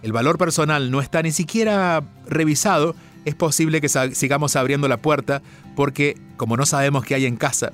el 0.03 0.13
valor 0.13 0.37
personal 0.37 0.91
no 0.91 1.01
está 1.01 1.23
ni 1.23 1.31
siquiera 1.31 2.03
revisado, 2.27 2.97
es 3.25 3.37
posible 3.37 3.81
que 3.81 3.89
sigamos 3.89 4.57
abriendo 4.57 4.89
la 4.89 4.97
puerta 4.97 5.43
porque 5.77 6.17
como 6.37 6.57
no 6.57 6.67
sabemos 6.67 7.05
qué 7.05 7.15
hay 7.15 7.27
en 7.27 7.37
casa, 7.37 7.73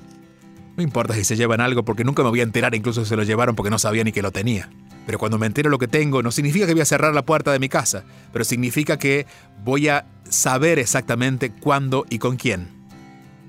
no 0.77 0.83
importa 0.83 1.15
si 1.15 1.25
se 1.25 1.37
llevan 1.37 1.61
algo 1.61 1.85
porque 1.85 2.05
nunca 2.05 2.23
me 2.23 2.31
voy 2.31 2.41
a 2.41 2.45
enterar 2.45 2.75
incluso 2.75 3.05
se 3.05 3.17
lo 3.17 3.23
llevaron 3.23 3.55
porque 3.55 3.71
no 3.71 3.79
sabía 3.79 4.05
ni 4.05 4.13
que 4.13 4.23
lo 4.23 4.33
tenía. 4.33 4.71
Pero 5.07 5.19
cuando 5.19 5.39
me 5.39 5.47
entero 5.47 5.71
lo 5.71 5.79
que 5.79 5.89
tengo, 5.89 6.23
no 6.23 6.31
significa 6.31 6.67
que 6.67 6.73
voy 6.73 6.83
a 6.83 6.87
cerrar 6.87 7.15
la 7.15 7.27
puerta 7.27 7.53
de 7.53 7.59
mi 7.59 7.69
casa, 7.69 8.05
pero 8.33 8.45
significa 8.45 8.99
que 8.99 9.27
voy 9.63 9.89
a 9.89 10.07
saber 10.29 10.79
exactamente 10.79 11.51
cuándo 11.51 12.07
y 12.09 12.19
con 12.19 12.37
quién. 12.37 12.69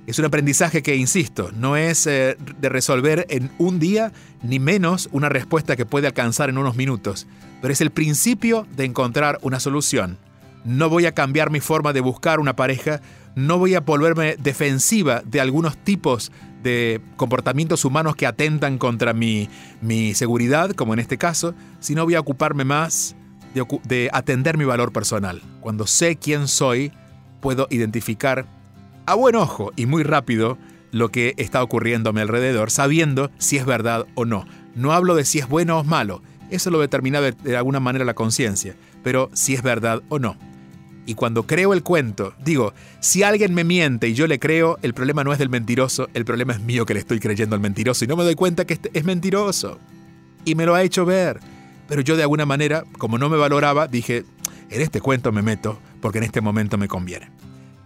Es 0.05 0.20
un 0.20 0.25
aprendizaje 0.25 0.84
que, 0.84 0.96
insisto, 0.96 1.51
no 1.53 1.77
es 1.77 2.05
eh, 2.05 2.38
de 2.60 2.70
resolver 2.70 3.25
en 3.29 3.50
un 3.58 3.79
día, 3.79 4.12
ni 4.44 4.60
menos 4.60 5.10
una 5.12 5.29
respuesta 5.29 5.75
que 5.75 5.86
puede 5.86 6.05
alcanzar 6.05 6.50
en 6.50 6.60
unos 6.60 6.75
minutos, 6.75 7.25
pero 7.62 7.74
es 7.74 7.82
el 7.82 7.89
principio 7.89 8.67
de 8.75 8.86
encontrar 8.86 9.39
una 9.41 9.60
solución. 9.60 10.20
No 10.63 10.89
voy 10.89 11.08
a 11.08 11.13
cambiar 11.13 11.50
mi 11.50 11.60
forma 11.60 11.91
de 11.91 12.01
buscar 12.01 12.39
una 12.39 12.55
pareja, 12.55 13.01
no 13.36 13.58
voy 13.58 13.74
a 13.74 13.79
volverme 13.79 14.36
defensiva 14.38 15.24
de 15.25 15.41
algunos 15.41 15.75
tipos 15.77 16.32
de 16.65 17.00
comportamientos 17.15 17.86
humanos 17.86 18.15
que 18.15 18.25
atentan 18.25 18.77
contra 18.79 19.13
mi, 19.13 19.48
seguridad, 20.15 20.72
como 20.72 20.93
en 20.93 21.00
este 21.00 21.17
caso, 21.17 21.53
sino 21.79 22.03
voy 22.03 22.15
a 22.15 22.19
ocuparme 22.19 22.65
más 22.65 23.15
de 23.84 24.10
atender 24.12 24.57
mi 24.57 24.65
valor 24.65 24.91
personal. 24.91 25.41
Cuando 25.62 25.88
sé 25.88 26.17
quién 26.17 26.48
soy, 26.48 26.91
puedo 27.39 27.67
identificar 27.69 28.48
a 29.05 29.13
buen 29.13 29.36
ojo 29.36 29.72
y 29.75 29.86
muy 29.86 30.03
rápido 30.03 30.57
lo 30.91 31.10
que 31.10 31.36
está 31.38 31.62
ocurriendo 31.62 32.10
a 32.10 32.13
mi 32.13 32.22
alrededor, 32.22 32.72
sabiendo 32.72 33.29
si 33.38 33.57
es 33.57 33.65
verdad 33.65 34.07
o 34.15 34.25
no. 34.25 34.45
No 34.74 34.91
hablo 34.91 35.13
de 35.13 35.24
si 35.24 35.39
es 35.39 35.48
bueno 35.48 35.79
o 35.79 35.84
malo, 35.84 36.24
eso 36.50 36.72
lo 36.72 36.79
determina 36.79 37.22
de 37.22 37.55
alguna 37.57 37.79
manera 37.79 38.05
la 38.05 38.15
conciencia, 38.15 38.75
pero 39.03 39.29
si 39.34 39.53
es 39.53 39.62
verdad 39.62 40.01
o 40.10 40.17
no. 40.17 40.36
Y 41.06 41.14
cuando 41.14 41.44
creo 41.44 41.74
el 41.74 41.84
cuento, 41.84 42.34
digo, 42.44 42.74
si 43.00 43.22
alguien 43.24 43.54
me 43.54 43.64
miente 43.64 44.08
y 44.08 44.14
yo 44.14 44.26
le 44.26 44.40
creo, 44.40 44.80
el 44.82 44.94
problema 44.94 45.24
no 45.24 45.32
es 45.34 45.40
del 45.40 45.50
mentiroso, 45.50 46.10
el 46.14 46.26
problema 46.26 46.54
es 46.54 46.62
mío 46.62 46.86
que 46.86 46.96
le 46.96 47.00
estoy 47.00 47.20
creyendo 47.20 47.56
al 47.56 47.62
mentiroso 47.62 48.06
y 48.06 48.08
no 48.08 48.16
me 48.16 48.24
doy 48.24 48.36
cuenta 48.36 48.66
que 48.66 48.74
este 48.74 48.90
es 48.94 49.06
mentiroso. 49.06 49.80
Y 50.46 50.56
me 50.56 50.66
lo 50.66 50.74
ha 50.74 50.84
hecho 50.84 51.06
ver. 51.06 51.40
Pero 51.88 52.02
yo 52.02 52.16
de 52.16 52.24
alguna 52.24 52.46
manera, 52.46 52.84
como 52.98 53.18
no 53.20 53.30
me 53.30 53.38
valoraba, 53.38 53.88
dije, 53.88 54.26
en 54.70 54.82
este 54.82 55.02
cuento 55.02 55.32
me 55.32 55.44
meto 55.44 55.80
porque 56.02 56.18
en 56.18 56.24
este 56.24 56.42
momento 56.42 56.78
me 56.78 56.88
conviene. 56.88 57.30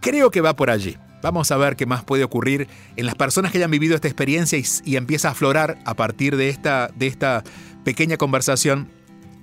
Creo 0.00 0.30
que 0.30 0.40
va 0.40 0.56
por 0.56 0.70
allí. 0.70 0.96
Vamos 1.22 1.50
a 1.50 1.58
ver 1.58 1.76
qué 1.76 1.84
más 1.84 2.02
puede 2.02 2.24
ocurrir 2.24 2.68
en 2.96 3.04
las 3.04 3.14
personas 3.14 3.52
que 3.52 3.58
hayan 3.58 3.70
vivido 3.70 3.94
esta 3.94 4.08
experiencia 4.08 4.58
y, 4.58 4.96
empieza 4.96 5.28
a 5.28 5.32
aflorar 5.32 5.78
a 5.84 5.94
partir 5.94 6.36
de 6.36 6.48
esta, 6.48 6.90
de 6.96 7.06
esta 7.06 7.44
pequeña 7.84 8.16
conversación 8.16 8.88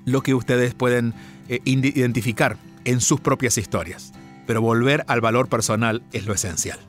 lo 0.05 0.23
que 0.23 0.33
ustedes 0.33 0.73
pueden 0.73 1.13
eh, 1.49 1.59
identificar 1.65 2.57
en 2.87 3.01
sus 3.01 3.19
propias 3.19 3.57
historias. 3.59 4.13
Pero 4.47 4.61
volver 4.61 5.03
al 5.07 5.21
valor 5.21 5.49
personal 5.49 6.01
es 6.13 6.25
lo 6.25 6.33
esencial. 6.33 6.79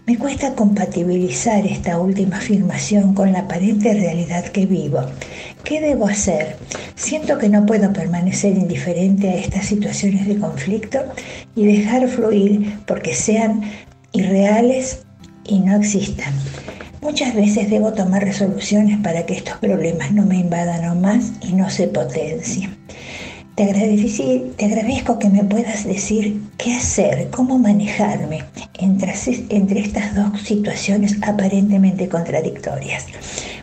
Me 0.08 0.16
cuesta 0.16 0.54
compatibilizar 0.54 1.66
esta 1.66 1.98
última 1.98 2.38
afirmación 2.38 3.12
con 3.12 3.30
la 3.30 3.40
aparente 3.40 3.92
realidad 3.92 4.42
que 4.46 4.64
vivo. 4.64 5.02
¿Qué 5.64 5.82
debo 5.82 6.06
hacer? 6.08 6.56
Siento 6.94 7.36
que 7.36 7.50
no 7.50 7.66
puedo 7.66 7.92
permanecer 7.92 8.56
indiferente 8.56 9.28
a 9.28 9.34
estas 9.34 9.66
situaciones 9.66 10.26
de 10.26 10.38
conflicto 10.38 11.00
y 11.54 11.66
dejar 11.66 12.08
fluir 12.08 12.78
porque 12.86 13.14
sean 13.14 13.60
irreales 14.12 15.04
y 15.44 15.60
no 15.60 15.76
existan. 15.76 16.32
Muchas 17.02 17.34
veces 17.34 17.68
debo 17.68 17.92
tomar 17.92 18.24
resoluciones 18.24 18.98
para 19.02 19.26
que 19.26 19.34
estos 19.34 19.58
problemas 19.58 20.10
no 20.12 20.24
me 20.24 20.38
invadan 20.38 20.86
aún 20.86 21.02
más 21.02 21.32
y 21.42 21.52
no 21.52 21.68
se 21.68 21.86
potencien. 21.86 22.78
Te, 23.58 24.52
te 24.56 24.64
agradezco 24.66 25.18
que 25.18 25.28
me 25.28 25.42
puedas 25.42 25.84
decir 25.84 26.40
qué 26.58 26.76
hacer, 26.76 27.28
cómo 27.30 27.58
manejarme 27.58 28.44
entre, 28.74 29.12
entre 29.48 29.80
estas 29.80 30.14
dos 30.14 30.42
situaciones 30.42 31.18
aparentemente 31.22 32.08
contradictorias. 32.08 33.06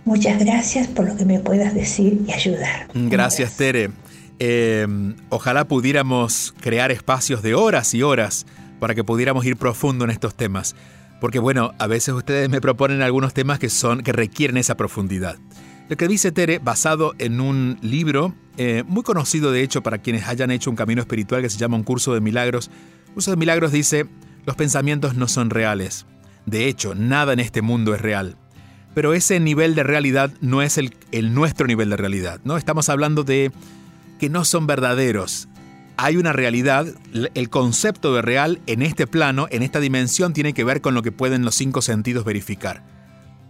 Muchas 0.03 0.37
gracias 0.37 0.89
por 0.89 1.07
lo 1.07 1.15
que 1.15 1.23
me 1.23 1.39
puedas 1.39 1.73
decir 1.73 2.25
y 2.27 2.33
ayudar. 2.33 2.87
Gracias, 2.93 3.55
Tere. 3.55 3.91
Eh, 4.39 4.85
ojalá 5.29 5.65
pudiéramos 5.65 6.53
crear 6.59 6.91
espacios 6.91 7.41
de 7.41 7.55
horas 7.55 7.93
y 7.93 8.03
horas 8.03 8.45
para 8.81 8.95
que 8.95 9.05
pudiéramos 9.05 9.45
ir 9.45 9.55
profundo 9.55 10.03
en 10.03 10.11
estos 10.11 10.35
temas. 10.35 10.75
porque 11.21 11.39
bueno, 11.39 11.71
a 11.79 11.87
veces 11.87 12.13
ustedes 12.13 12.49
me 12.49 12.59
proponen 12.59 13.01
algunos 13.01 13.33
temas 13.33 13.59
que 13.59 13.69
son 13.69 14.03
que 14.03 14.11
requieren 14.11 14.57
esa 14.57 14.75
profundidad. 14.75 15.37
Lo 15.87 15.97
que 15.97 16.07
dice 16.07 16.31
Tere, 16.31 16.57
basado 16.57 17.13
en 17.19 17.39
un 17.39 17.77
libro 17.81 18.33
eh, 18.57 18.83
muy 18.87 19.03
conocido 19.03 19.51
de 19.51 19.61
hecho 19.61 19.83
para 19.83 19.99
quienes 19.99 20.27
hayan 20.27 20.49
hecho 20.49 20.71
un 20.71 20.75
camino 20.75 21.01
espiritual 21.01 21.43
que 21.43 21.49
se 21.49 21.59
llama 21.59 21.77
Un 21.77 21.83
Curso 21.83 22.13
de 22.15 22.21
Milagros. 22.21 22.71
Curso 23.13 23.29
de 23.29 23.37
Milagros 23.37 23.71
dice, 23.71 24.07
los 24.47 24.55
pensamientos 24.55 25.15
no 25.15 25.27
son 25.27 25.51
reales. 25.51 26.07
De 26.47 26.67
hecho, 26.67 26.95
nada 26.95 27.33
en 27.33 27.39
este 27.39 27.61
mundo 27.61 27.93
es 27.93 28.01
real. 28.01 28.35
Pero 28.95 29.13
ese 29.13 29.39
nivel 29.39 29.75
de 29.75 29.83
realidad 29.83 30.31
no 30.41 30.63
es 30.63 30.79
el, 30.79 30.95
el 31.11 31.35
nuestro 31.35 31.67
nivel 31.67 31.91
de 31.91 31.97
realidad, 31.97 32.39
¿no? 32.43 32.57
Estamos 32.57 32.89
hablando 32.89 33.23
de 33.23 33.51
que 34.19 34.29
no 34.29 34.43
son 34.43 34.65
verdaderos. 34.65 35.49
Hay 35.97 36.17
una 36.17 36.33
realidad, 36.33 36.87
el 37.13 37.49
concepto 37.49 38.15
de 38.15 38.21
real 38.23 38.59
en 38.65 38.81
este 38.81 39.05
plano, 39.05 39.47
en 39.51 39.61
esta 39.61 39.79
dimensión, 39.79 40.33
tiene 40.33 40.53
que 40.53 40.63
ver 40.63 40.81
con 40.81 40.95
lo 40.95 41.03
que 41.03 41.11
pueden 41.11 41.45
los 41.45 41.55
cinco 41.55 41.81
sentidos 41.81 42.25
verificar. 42.25 42.94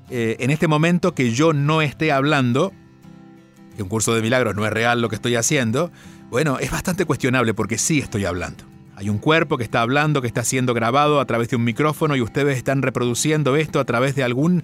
Eh, 0.10 0.38
en 0.40 0.52
este 0.52 0.68
momento 0.68 1.16
que 1.16 1.32
yo 1.32 1.54
no 1.54 1.82
esté 1.82 2.12
hablando, 2.12 2.74
que 3.76 3.84
un 3.84 3.90
curso 3.90 4.14
de 4.14 4.22
milagros 4.22 4.56
no 4.56 4.66
es 4.66 4.72
real 4.72 5.02
lo 5.02 5.10
que 5.10 5.16
estoy 5.16 5.36
haciendo, 5.36 5.92
bueno, 6.30 6.60
es 6.60 6.72
bastante 6.72 7.06
cuestionable 7.06 7.54
porque 7.54 7.78
sí 7.78 8.00
estoy 8.00 8.26
hablando. 8.26 8.64
Hay 8.96 9.10
un 9.10 9.18
cuerpo 9.18 9.58
que 9.58 9.64
está 9.64 9.82
hablando, 9.82 10.22
que 10.22 10.28
está 10.28 10.44
siendo 10.44 10.74
grabado 10.74 11.20
a 11.20 11.26
través 11.26 11.50
de 11.50 11.58
un 11.58 11.64
micrófono 11.64 12.16
y 12.16 12.22
ustedes 12.22 12.58
están 12.58 12.82
reproduciendo 12.82 13.56
esto 13.56 13.80
a 13.80 13.86
través 13.86 14.16
de 14.16 14.24
algún 14.24 14.64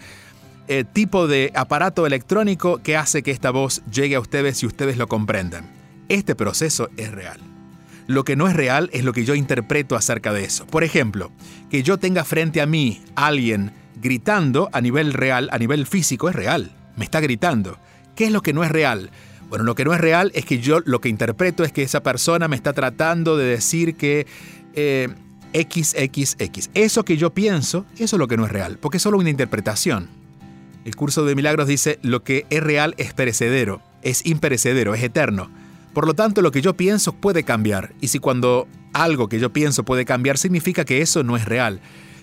eh, 0.67 0.85
tipo 0.85 1.27
de 1.27 1.51
aparato 1.53 2.05
electrónico 2.05 2.81
que 2.81 2.95
hace 2.95 3.23
que 3.23 3.31
esta 3.31 3.51
voz 3.51 3.81
llegue 3.91 4.15
a 4.15 4.21
ustedes 4.21 4.63
y 4.63 4.67
ustedes 4.67 4.97
lo 4.97 5.07
comprendan. 5.07 5.69
Este 6.07 6.35
proceso 6.35 6.89
es 6.97 7.11
real. 7.11 7.39
Lo 8.07 8.23
que 8.23 8.35
no 8.35 8.47
es 8.47 8.55
real 8.55 8.89
es 8.93 9.03
lo 9.03 9.11
que 9.11 9.25
yo 9.25 9.35
interpreto 9.35 9.95
acerca 9.95 10.31
de 10.33 10.43
eso. 10.43 10.65
Por 10.65 10.83
ejemplo, 10.83 11.31
que 11.69 11.83
yo 11.83 11.97
tenga 11.97 12.23
frente 12.23 12.61
a 12.61 12.65
mí 12.65 13.01
alguien 13.15 13.73
gritando 14.01 14.69
a 14.73 14.81
nivel 14.81 15.13
real, 15.13 15.49
a 15.51 15.57
nivel 15.57 15.85
físico, 15.85 16.29
es 16.29 16.35
real. 16.35 16.71
Me 16.97 17.05
está 17.05 17.19
gritando. 17.19 17.77
¿Qué 18.15 18.25
es 18.25 18.31
lo 18.31 18.41
que 18.41 18.53
no 18.53 18.63
es 18.63 18.71
real? 18.71 19.11
Bueno, 19.49 19.63
lo 19.63 19.75
que 19.75 19.85
no 19.85 19.93
es 19.93 20.01
real 20.01 20.31
es 20.33 20.45
que 20.45 20.59
yo 20.59 20.79
lo 20.85 21.01
que 21.01 21.09
interpreto 21.09 21.63
es 21.63 21.71
que 21.71 21.83
esa 21.83 22.03
persona 22.03 22.47
me 22.47 22.55
está 22.55 22.73
tratando 22.73 23.37
de 23.37 23.45
decir 23.45 23.95
que 23.95 24.25
eh, 24.73 25.09
XXX. 25.53 26.69
Eso 26.73 27.03
que 27.03 27.17
yo 27.17 27.31
pienso, 27.31 27.85
eso 27.97 28.15
es 28.15 28.19
lo 28.19 28.27
que 28.27 28.37
no 28.37 28.45
es 28.45 28.51
real, 28.51 28.77
porque 28.79 28.97
es 28.97 29.03
solo 29.03 29.17
una 29.17 29.29
interpretación. 29.29 30.07
El 30.85 30.95
curso 30.95 31.25
de 31.25 31.35
milagros 31.35 31.67
dice, 31.67 31.99
lo 32.01 32.23
que 32.23 32.45
es 32.49 32.63
real 32.63 32.95
es 32.97 33.13
perecedero, 33.13 33.81
es 34.01 34.25
imperecedero, 34.25 34.95
es 34.95 35.03
eterno. 35.03 35.51
Por 35.93 36.07
lo 36.07 36.13
tanto, 36.13 36.41
lo 36.41 36.51
que 36.51 36.61
yo 36.61 36.75
pienso 36.75 37.13
puede 37.13 37.43
cambiar. 37.43 37.93
Y 37.99 38.07
si 38.07 38.19
cuando 38.19 38.67
algo 38.93 39.27
que 39.27 39.39
yo 39.39 39.51
pienso 39.51 39.83
puede 39.83 40.05
cambiar, 40.05 40.37
significa 40.37 40.85
que 40.85 41.01
eso 41.01 41.23
no 41.23 41.35
es 41.35 41.45
real. 41.45 41.81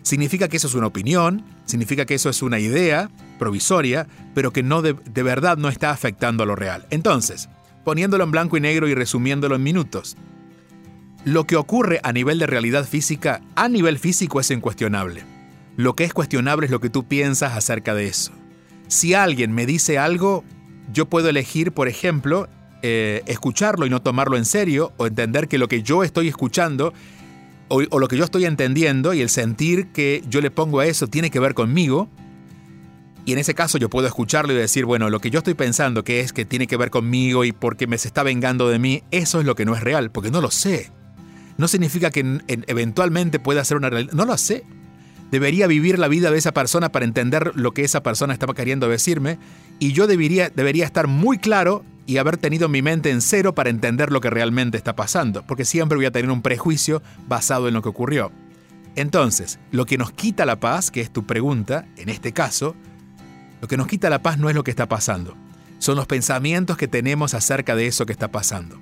Significa 0.08 0.48
que 0.48 0.56
eso 0.56 0.68
es 0.68 0.74
una 0.74 0.86
opinión, 0.86 1.44
significa 1.66 2.06
que 2.06 2.14
eso 2.14 2.30
es 2.30 2.40
una 2.40 2.58
idea 2.58 3.10
provisoria, 3.38 4.06
pero 4.34 4.54
que 4.54 4.62
no 4.62 4.80
de, 4.80 4.94
de 4.94 5.22
verdad 5.22 5.58
no 5.58 5.68
está 5.68 5.90
afectando 5.90 6.44
a 6.44 6.46
lo 6.46 6.56
real. 6.56 6.86
Entonces, 6.88 7.50
poniéndolo 7.84 8.24
en 8.24 8.30
blanco 8.30 8.56
y 8.56 8.60
negro 8.60 8.88
y 8.88 8.94
resumiéndolo 8.94 9.56
en 9.56 9.62
minutos, 9.62 10.16
lo 11.26 11.44
que 11.44 11.56
ocurre 11.56 12.00
a 12.04 12.14
nivel 12.14 12.38
de 12.38 12.46
realidad 12.46 12.86
física, 12.86 13.42
a 13.54 13.68
nivel 13.68 13.98
físico 13.98 14.40
es 14.40 14.50
incuestionable. 14.50 15.24
Lo 15.76 15.94
que 15.94 16.04
es 16.04 16.14
cuestionable 16.14 16.64
es 16.64 16.72
lo 16.72 16.80
que 16.80 16.88
tú 16.88 17.06
piensas 17.06 17.54
acerca 17.54 17.94
de 17.94 18.06
eso. 18.06 18.32
Si 18.86 19.12
alguien 19.12 19.52
me 19.52 19.66
dice 19.66 19.98
algo, 19.98 20.42
yo 20.90 21.04
puedo 21.04 21.28
elegir, 21.28 21.72
por 21.72 21.86
ejemplo, 21.86 22.48
eh, 22.80 23.22
escucharlo 23.26 23.84
y 23.84 23.90
no 23.90 24.00
tomarlo 24.00 24.38
en 24.38 24.46
serio, 24.46 24.90
o 24.96 25.06
entender 25.06 25.48
que 25.48 25.58
lo 25.58 25.68
que 25.68 25.82
yo 25.82 26.02
estoy 26.02 26.28
escuchando, 26.28 26.94
o, 27.68 27.98
lo 27.98 28.08
que 28.08 28.16
yo 28.16 28.24
estoy 28.24 28.44
entendiendo 28.44 29.14
y 29.14 29.20
el 29.20 29.28
sentir 29.28 29.88
que 29.88 30.22
yo 30.28 30.40
le 30.40 30.50
pongo 30.50 30.80
a 30.80 30.86
eso 30.86 31.06
tiene 31.06 31.30
que 31.30 31.40
ver 31.40 31.54
conmigo, 31.54 32.08
y 33.24 33.32
en 33.32 33.38
ese 33.38 33.54
caso 33.54 33.76
yo 33.76 33.90
puedo 33.90 34.06
escucharlo 34.06 34.54
y 34.54 34.56
decir, 34.56 34.86
bueno, 34.86 35.10
lo 35.10 35.20
que 35.20 35.30
yo 35.30 35.38
estoy 35.38 35.54
pensando 35.54 36.02
que 36.02 36.20
es 36.20 36.32
que 36.32 36.46
tiene 36.46 36.66
que 36.66 36.78
ver 36.78 36.90
conmigo 36.90 37.44
y 37.44 37.52
porque 37.52 37.86
me 37.86 37.98
se 37.98 38.08
está 38.08 38.22
vengando 38.22 38.68
de 38.68 38.78
mí, 38.78 39.02
eso 39.10 39.40
es 39.40 39.46
lo 39.46 39.54
que 39.54 39.66
no 39.66 39.74
es 39.74 39.82
real, 39.82 40.10
porque 40.10 40.30
no 40.30 40.40
lo 40.40 40.50
sé. 40.50 40.90
No 41.58 41.68
significa 41.68 42.10
que 42.10 42.20
en, 42.20 42.42
en, 42.48 42.64
eventualmente 42.68 43.38
pueda 43.38 43.64
ser 43.64 43.76
una 43.76 43.90
realidad, 43.90 44.14
no 44.14 44.24
lo 44.24 44.38
sé. 44.38 44.64
Debería 45.30 45.66
vivir 45.66 45.98
la 45.98 46.08
vida 46.08 46.30
de 46.30 46.38
esa 46.38 46.52
persona 46.52 46.90
para 46.90 47.04
entender 47.04 47.52
lo 47.54 47.72
que 47.72 47.84
esa 47.84 48.02
persona 48.02 48.32
estaba 48.32 48.54
queriendo 48.54 48.88
decirme 48.88 49.38
y 49.78 49.92
yo 49.92 50.06
debería, 50.06 50.48
debería 50.48 50.86
estar 50.86 51.06
muy 51.06 51.36
claro 51.36 51.84
y 52.08 52.16
haber 52.16 52.38
tenido 52.38 52.70
mi 52.70 52.80
mente 52.80 53.10
en 53.10 53.20
cero 53.20 53.54
para 53.54 53.68
entender 53.68 54.10
lo 54.10 54.22
que 54.22 54.30
realmente 54.30 54.78
está 54.78 54.96
pasando, 54.96 55.46
porque 55.46 55.66
siempre 55.66 55.96
voy 55.96 56.06
a 56.06 56.10
tener 56.10 56.30
un 56.30 56.40
prejuicio 56.40 57.02
basado 57.28 57.68
en 57.68 57.74
lo 57.74 57.82
que 57.82 57.90
ocurrió. 57.90 58.32
Entonces, 58.96 59.58
lo 59.72 59.84
que 59.84 59.98
nos 59.98 60.10
quita 60.12 60.46
la 60.46 60.58
paz, 60.58 60.90
que 60.90 61.02
es 61.02 61.10
tu 61.10 61.26
pregunta, 61.26 61.86
en 61.98 62.08
este 62.08 62.32
caso, 62.32 62.74
lo 63.60 63.68
que 63.68 63.76
nos 63.76 63.88
quita 63.88 64.08
la 64.08 64.22
paz 64.22 64.38
no 64.38 64.48
es 64.48 64.56
lo 64.56 64.64
que 64.64 64.70
está 64.70 64.88
pasando, 64.88 65.36
son 65.80 65.96
los 65.96 66.06
pensamientos 66.06 66.78
que 66.78 66.88
tenemos 66.88 67.34
acerca 67.34 67.76
de 67.76 67.86
eso 67.86 68.06
que 68.06 68.12
está 68.12 68.28
pasando. 68.28 68.80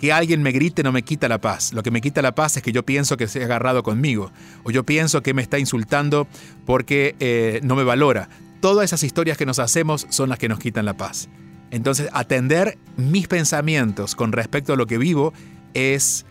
Que 0.00 0.12
alguien 0.12 0.40
me 0.40 0.52
grite 0.52 0.84
no 0.84 0.92
me 0.92 1.02
quita 1.02 1.26
la 1.26 1.40
paz. 1.40 1.72
Lo 1.72 1.82
que 1.82 1.90
me 1.90 2.00
quita 2.00 2.22
la 2.22 2.36
paz 2.36 2.58
es 2.58 2.62
que 2.62 2.70
yo 2.70 2.86
pienso 2.86 3.16
que 3.16 3.26
se 3.26 3.42
ha 3.42 3.46
agarrado 3.46 3.82
conmigo. 3.82 4.30
O 4.62 4.70
yo 4.70 4.84
pienso 4.84 5.20
que 5.24 5.34
me 5.34 5.42
está 5.42 5.58
insultando 5.58 6.28
porque 6.64 7.16
eh, 7.18 7.58
no 7.64 7.74
me 7.74 7.82
valora. 7.82 8.28
Todas 8.60 8.84
esas 8.84 9.02
historias 9.02 9.36
que 9.36 9.46
nos 9.46 9.58
hacemos 9.58 10.06
son 10.10 10.28
las 10.28 10.38
que 10.38 10.48
nos 10.48 10.60
quitan 10.60 10.84
la 10.84 10.96
paz. 10.96 11.28
Entonces, 11.70 12.08
atender 12.12 12.78
mis 12.96 13.28
pensamientos 13.28 14.14
con 14.14 14.32
respecto 14.32 14.72
a 14.72 14.76
lo 14.76 14.86
que 14.86 14.98
vivo 14.98 15.32
es, 15.74 16.24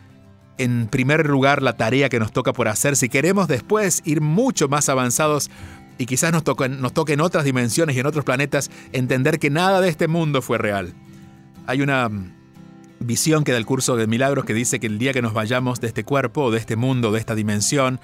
en 0.57 0.87
primer 0.87 1.27
lugar, 1.27 1.61
la 1.61 1.77
tarea 1.77 2.09
que 2.09 2.19
nos 2.19 2.31
toca 2.31 2.53
por 2.53 2.67
hacer. 2.67 2.95
Si 2.95 3.09
queremos 3.09 3.47
después 3.47 4.01
ir 4.05 4.21
mucho 4.21 4.67
más 4.67 4.89
avanzados 4.89 5.51
y 5.97 6.05
quizás 6.05 6.31
nos 6.31 6.43
toquen, 6.43 6.81
nos 6.81 6.93
otras 7.21 7.43
dimensiones 7.43 7.95
y 7.95 7.99
en 7.99 8.05
otros 8.05 8.25
planetas, 8.25 8.71
entender 8.91 9.39
que 9.39 9.49
nada 9.49 9.81
de 9.81 9.89
este 9.89 10.07
mundo 10.07 10.41
fue 10.41 10.57
real. 10.57 10.93
Hay 11.67 11.81
una 11.81 12.09
mm, 12.09 12.33
visión 12.99 13.43
que 13.43 13.51
da 13.51 13.57
el 13.57 13.65
curso 13.65 13.95
de 13.95 14.07
milagros 14.07 14.45
que 14.45 14.53
dice 14.53 14.79
que 14.79 14.87
el 14.87 14.97
día 14.97 15.13
que 15.13 15.21
nos 15.21 15.33
vayamos 15.33 15.79
de 15.81 15.87
este 15.87 16.03
cuerpo 16.03 16.49
de 16.51 16.59
este 16.59 16.75
mundo, 16.75 17.11
de 17.11 17.19
esta 17.19 17.35
dimensión, 17.35 17.99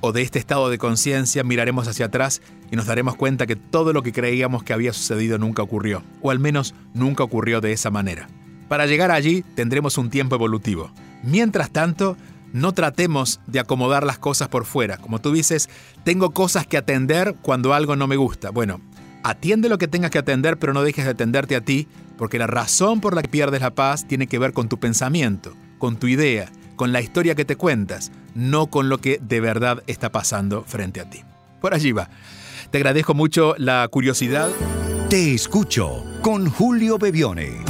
o 0.00 0.12
de 0.12 0.22
este 0.22 0.38
estado 0.38 0.68
de 0.68 0.78
conciencia, 0.78 1.44
miraremos 1.44 1.88
hacia 1.88 2.06
atrás 2.06 2.42
y 2.70 2.76
nos 2.76 2.86
daremos 2.86 3.16
cuenta 3.16 3.46
que 3.46 3.56
todo 3.56 3.92
lo 3.92 4.02
que 4.02 4.12
creíamos 4.12 4.62
que 4.62 4.72
había 4.72 4.92
sucedido 4.92 5.38
nunca 5.38 5.62
ocurrió, 5.62 6.02
o 6.22 6.30
al 6.30 6.38
menos 6.38 6.74
nunca 6.94 7.24
ocurrió 7.24 7.60
de 7.60 7.72
esa 7.72 7.90
manera. 7.90 8.28
Para 8.68 8.86
llegar 8.86 9.10
allí 9.10 9.42
tendremos 9.54 9.96
un 9.98 10.10
tiempo 10.10 10.34
evolutivo. 10.34 10.90
Mientras 11.22 11.70
tanto, 11.70 12.16
no 12.52 12.72
tratemos 12.72 13.40
de 13.46 13.60
acomodar 13.60 14.04
las 14.04 14.18
cosas 14.18 14.48
por 14.48 14.64
fuera. 14.64 14.98
Como 14.98 15.20
tú 15.20 15.32
dices, 15.32 15.68
tengo 16.04 16.30
cosas 16.30 16.66
que 16.66 16.76
atender 16.76 17.36
cuando 17.42 17.74
algo 17.74 17.96
no 17.96 18.06
me 18.06 18.16
gusta. 18.16 18.50
Bueno, 18.50 18.80
atiende 19.22 19.68
lo 19.68 19.78
que 19.78 19.88
tengas 19.88 20.10
que 20.10 20.18
atender, 20.18 20.58
pero 20.58 20.72
no 20.72 20.82
dejes 20.82 21.04
de 21.04 21.12
atenderte 21.12 21.56
a 21.56 21.60
ti, 21.60 21.86
porque 22.16 22.38
la 22.38 22.46
razón 22.46 23.00
por 23.00 23.14
la 23.14 23.22
que 23.22 23.28
pierdes 23.28 23.60
la 23.60 23.74
paz 23.74 24.06
tiene 24.06 24.26
que 24.26 24.38
ver 24.38 24.52
con 24.52 24.68
tu 24.68 24.78
pensamiento, 24.78 25.52
con 25.78 25.96
tu 25.96 26.06
idea, 26.06 26.50
con 26.76 26.92
la 26.92 27.00
historia 27.00 27.34
que 27.34 27.44
te 27.44 27.56
cuentas, 27.56 28.12
no 28.34 28.68
con 28.68 28.88
lo 28.88 28.98
que 28.98 29.18
de 29.20 29.40
verdad 29.40 29.82
está 29.86 30.12
pasando 30.12 30.62
frente 30.62 31.00
a 31.00 31.10
ti. 31.10 31.22
Por 31.60 31.74
allí 31.74 31.90
va. 31.92 32.08
Te 32.70 32.78
agradezco 32.78 33.12
mucho 33.14 33.54
la 33.58 33.86
curiosidad. 33.88 34.48
Te 35.08 35.34
escucho 35.34 36.04
con 36.22 36.48
Julio 36.50 36.98
Bebione. 36.98 37.64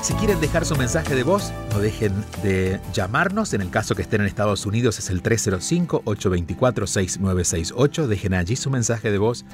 Si 0.00 0.14
quieren 0.14 0.40
dejar 0.40 0.64
su 0.64 0.76
mensaje 0.76 1.16
de 1.16 1.24
voz, 1.24 1.52
no 1.72 1.80
dejen 1.80 2.14
de 2.42 2.78
llamarnos. 2.92 3.52
En 3.52 3.60
el 3.60 3.70
caso 3.70 3.96
que 3.96 4.02
estén 4.02 4.20
en 4.20 4.28
Estados 4.28 4.64
Unidos 4.64 5.00
es 5.00 5.10
el 5.10 5.24
305-824-6968. 5.24 8.06
Dejen 8.06 8.34
allí 8.34 8.54
su 8.54 8.70
mensaje 8.70 9.10
de 9.10 9.18
voz. 9.18 9.44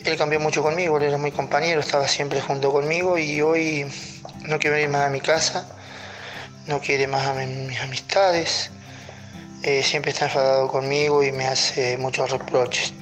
él 0.05 0.17
cambió 0.17 0.41
mucho 0.41 0.63
conmigo. 0.63 0.99
Él 0.99 1.05
era 1.05 1.19
muy 1.19 1.33
compañero, 1.33 1.81
estaba 1.81 2.07
siempre 2.09 2.41
junto 2.41 2.73
conmigo. 2.73 3.19
Y 3.19 3.41
hoy 3.41 3.87
no 4.47 4.59
quiere 4.59 4.83
ir 4.83 4.89
más 4.89 5.07
a 5.07 5.11
mi 5.11 5.21
casa. 5.21 5.69
No 6.67 6.81
quiere 6.81 7.07
más 7.07 7.27
a 7.27 7.35
mis 7.35 7.81
amistades. 7.81 8.71
eh, 9.63 9.83
siempre 9.85 10.11
está 10.11 10.25
enfadado 10.27 10.67
conmigo 10.69 11.23
y 11.23 11.31
me 11.33 11.47
hace 11.47 11.97
muchos 11.97 12.31
reproches. 12.31 12.93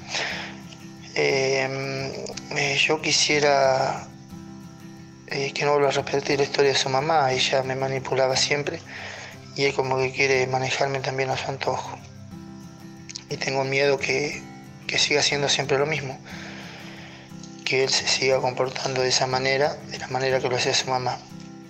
Eh, 1.14 2.26
yo 2.86 3.00
quisiera 3.00 4.09
eh, 5.30 5.52
que 5.52 5.64
no 5.64 5.72
vuelva 5.72 5.88
a 5.88 5.92
repetir 5.92 6.38
la 6.38 6.44
historia 6.44 6.72
de 6.72 6.78
su 6.78 6.88
mamá, 6.88 7.32
ella 7.32 7.62
me 7.62 7.76
manipulaba 7.76 8.36
siempre 8.36 8.80
y 9.56 9.64
él 9.64 9.74
como 9.74 9.98
que 9.98 10.12
quiere 10.12 10.46
manejarme 10.46 11.00
también 11.00 11.30
a 11.30 11.36
su 11.36 11.50
antojo. 11.50 11.98
Y 13.28 13.36
tengo 13.36 13.64
miedo 13.64 13.98
que, 13.98 14.42
que 14.86 14.98
siga 14.98 15.22
siendo 15.22 15.48
siempre 15.48 15.78
lo 15.78 15.86
mismo, 15.86 16.18
que 17.64 17.84
él 17.84 17.90
se 17.90 18.08
siga 18.08 18.40
comportando 18.40 19.02
de 19.02 19.08
esa 19.08 19.26
manera, 19.26 19.76
de 19.90 19.98
la 19.98 20.08
manera 20.08 20.40
que 20.40 20.48
lo 20.48 20.56
hacía 20.56 20.74
su 20.74 20.90
mamá, 20.90 21.18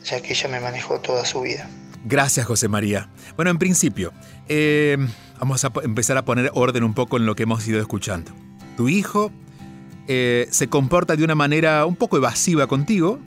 ya 0.05 0.21
que 0.23 0.33
ella 0.33 0.49
me 0.49 0.61
manejó 0.61 1.01
toda 1.01 1.25
su 1.25 1.43
vida. 1.43 1.69
Gracias, 2.05 2.47
José 2.47 2.69
María. 2.69 3.11
Bueno, 3.37 3.51
en 3.51 3.59
principio, 3.59 4.13
eh, 4.49 4.97
vamos 5.39 5.65
a 5.65 5.73
empezar 5.83 6.17
a 6.17 6.25
poner 6.25 6.51
orden 6.55 6.83
un 6.83 6.95
poco 6.95 7.19
en 7.19 7.27
lo 7.27 7.37
que 7.37 7.43
hemos 7.43 7.67
ido 7.69 7.79
escuchando. 7.79 8.33
Tu 8.77 8.89
hijo 8.89 9.31
eh, 10.09 10.49
se 10.51 10.69
comporta 10.69 11.15
de 11.17 11.25
una 11.25 11.35
manera 11.35 11.85
un 11.85 11.97
poco 11.97 12.17
evasiva 12.17 12.67
contigo. 12.67 13.19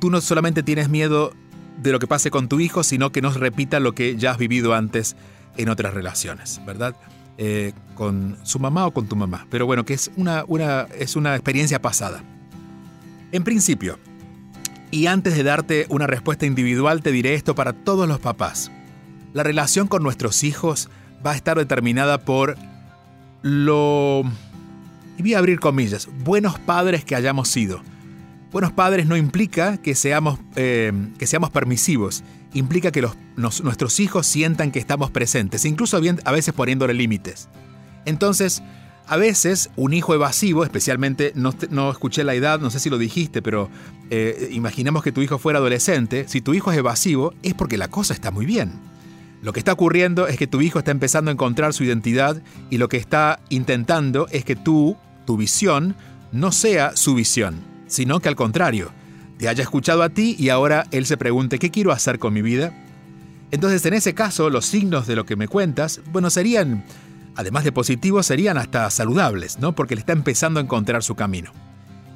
Tú 0.00 0.10
no 0.10 0.20
solamente 0.20 0.62
tienes 0.62 0.88
miedo 0.88 1.32
de 1.82 1.92
lo 1.92 1.98
que 1.98 2.06
pase 2.06 2.30
con 2.30 2.48
tu 2.48 2.60
hijo, 2.60 2.82
sino 2.82 3.10
que 3.12 3.22
nos 3.22 3.36
repita 3.36 3.80
lo 3.80 3.94
que 3.94 4.16
ya 4.16 4.32
has 4.32 4.38
vivido 4.38 4.74
antes 4.74 5.16
en 5.56 5.68
otras 5.68 5.94
relaciones, 5.94 6.60
¿verdad? 6.66 6.96
Eh, 7.36 7.72
con 7.94 8.38
su 8.42 8.58
mamá 8.58 8.86
o 8.86 8.92
con 8.92 9.08
tu 9.08 9.16
mamá. 9.16 9.46
Pero 9.50 9.66
bueno, 9.66 9.84
que 9.84 9.94
es 9.94 10.10
una, 10.16 10.44
una, 10.46 10.82
es 10.98 11.16
una 11.16 11.34
experiencia 11.34 11.80
pasada. 11.80 12.22
En 13.32 13.42
principio, 13.42 13.98
y 14.90 15.06
antes 15.06 15.36
de 15.36 15.42
darte 15.42 15.86
una 15.88 16.06
respuesta 16.06 16.46
individual, 16.46 17.02
te 17.02 17.10
diré 17.10 17.34
esto 17.34 17.54
para 17.54 17.72
todos 17.72 18.06
los 18.06 18.20
papás. 18.20 18.70
La 19.32 19.42
relación 19.42 19.88
con 19.88 20.04
nuestros 20.04 20.44
hijos 20.44 20.88
va 21.24 21.32
a 21.32 21.36
estar 21.36 21.58
determinada 21.58 22.18
por 22.18 22.56
lo... 23.42 24.22
Y 25.16 25.22
voy 25.22 25.34
a 25.34 25.38
abrir 25.38 25.58
comillas, 25.58 26.08
buenos 26.24 26.58
padres 26.60 27.04
que 27.04 27.16
hayamos 27.16 27.48
sido. 27.48 27.82
Buenos 28.54 28.70
padres 28.70 29.06
no 29.06 29.16
implica 29.16 29.78
que 29.78 29.96
seamos, 29.96 30.38
eh, 30.54 30.92
que 31.18 31.26
seamos 31.26 31.50
permisivos, 31.50 32.22
implica 32.52 32.92
que 32.92 33.02
los, 33.02 33.16
nuestros 33.36 33.98
hijos 33.98 34.28
sientan 34.28 34.70
que 34.70 34.78
estamos 34.78 35.10
presentes, 35.10 35.64
incluso 35.64 35.96
a 35.96 36.30
veces 36.30 36.54
poniéndole 36.54 36.94
límites. 36.94 37.48
Entonces, 38.04 38.62
a 39.08 39.16
veces 39.16 39.70
un 39.74 39.92
hijo 39.92 40.14
evasivo, 40.14 40.62
especialmente, 40.62 41.32
no, 41.34 41.90
escuché 41.90 42.22
la 42.22 42.34
edad, 42.34 42.60
no 42.60 42.70
sé 42.70 42.78
si 42.78 42.90
lo 42.90 42.96
dijiste, 42.96 43.42
pero 43.42 43.70
eh, 44.10 44.50
imaginemos 44.52 45.02
que 45.02 45.10
tu 45.10 45.20
hijo 45.20 45.38
fuera 45.38 45.58
adolescente, 45.58 46.28
si 46.28 46.40
tu 46.40 46.54
hijo 46.54 46.70
es 46.70 46.78
evasivo 46.78 47.34
es 47.42 47.54
porque 47.54 47.76
la 47.76 47.88
cosa 47.88 48.14
está 48.14 48.30
muy 48.30 48.46
bien. 48.46 48.70
Lo 49.42 49.52
que 49.52 49.58
está 49.58 49.72
ocurriendo 49.72 50.28
es 50.28 50.36
que 50.36 50.46
tu 50.46 50.60
hijo 50.60 50.78
está 50.78 50.92
empezando 50.92 51.32
a 51.32 51.34
encontrar 51.34 51.74
su 51.74 51.82
identidad 51.82 52.40
y 52.70 52.78
lo 52.78 52.88
que 52.88 52.98
está 52.98 53.40
intentando 53.48 54.28
es 54.30 54.44
que 54.44 54.54
tú, 54.54 54.96
tu 55.26 55.36
visión, 55.36 55.96
no 56.30 56.52
sea 56.52 56.94
su 56.94 57.16
visión, 57.16 57.73
sino 57.94 58.20
que 58.20 58.28
al 58.28 58.36
contrario, 58.36 58.90
te 59.38 59.48
haya 59.48 59.62
escuchado 59.62 60.02
a 60.02 60.10
ti 60.10 60.36
y 60.38 60.48
ahora 60.50 60.86
él 60.90 61.06
se 61.06 61.16
pregunte, 61.16 61.58
¿qué 61.58 61.70
quiero 61.70 61.92
hacer 61.92 62.18
con 62.18 62.34
mi 62.34 62.42
vida? 62.42 62.72
Entonces, 63.50 63.84
en 63.86 63.94
ese 63.94 64.14
caso, 64.14 64.50
los 64.50 64.66
signos 64.66 65.06
de 65.06 65.16
lo 65.16 65.24
que 65.24 65.36
me 65.36 65.48
cuentas, 65.48 66.00
bueno, 66.12 66.30
serían 66.30 66.84
además 67.36 67.64
de 67.64 67.72
positivos, 67.72 68.26
serían 68.26 68.58
hasta 68.58 68.88
saludables, 68.90 69.58
¿no? 69.58 69.74
Porque 69.74 69.94
le 69.94 70.00
está 70.00 70.12
empezando 70.12 70.60
a 70.60 70.62
encontrar 70.62 71.02
su 71.02 71.14
camino. 71.14 71.52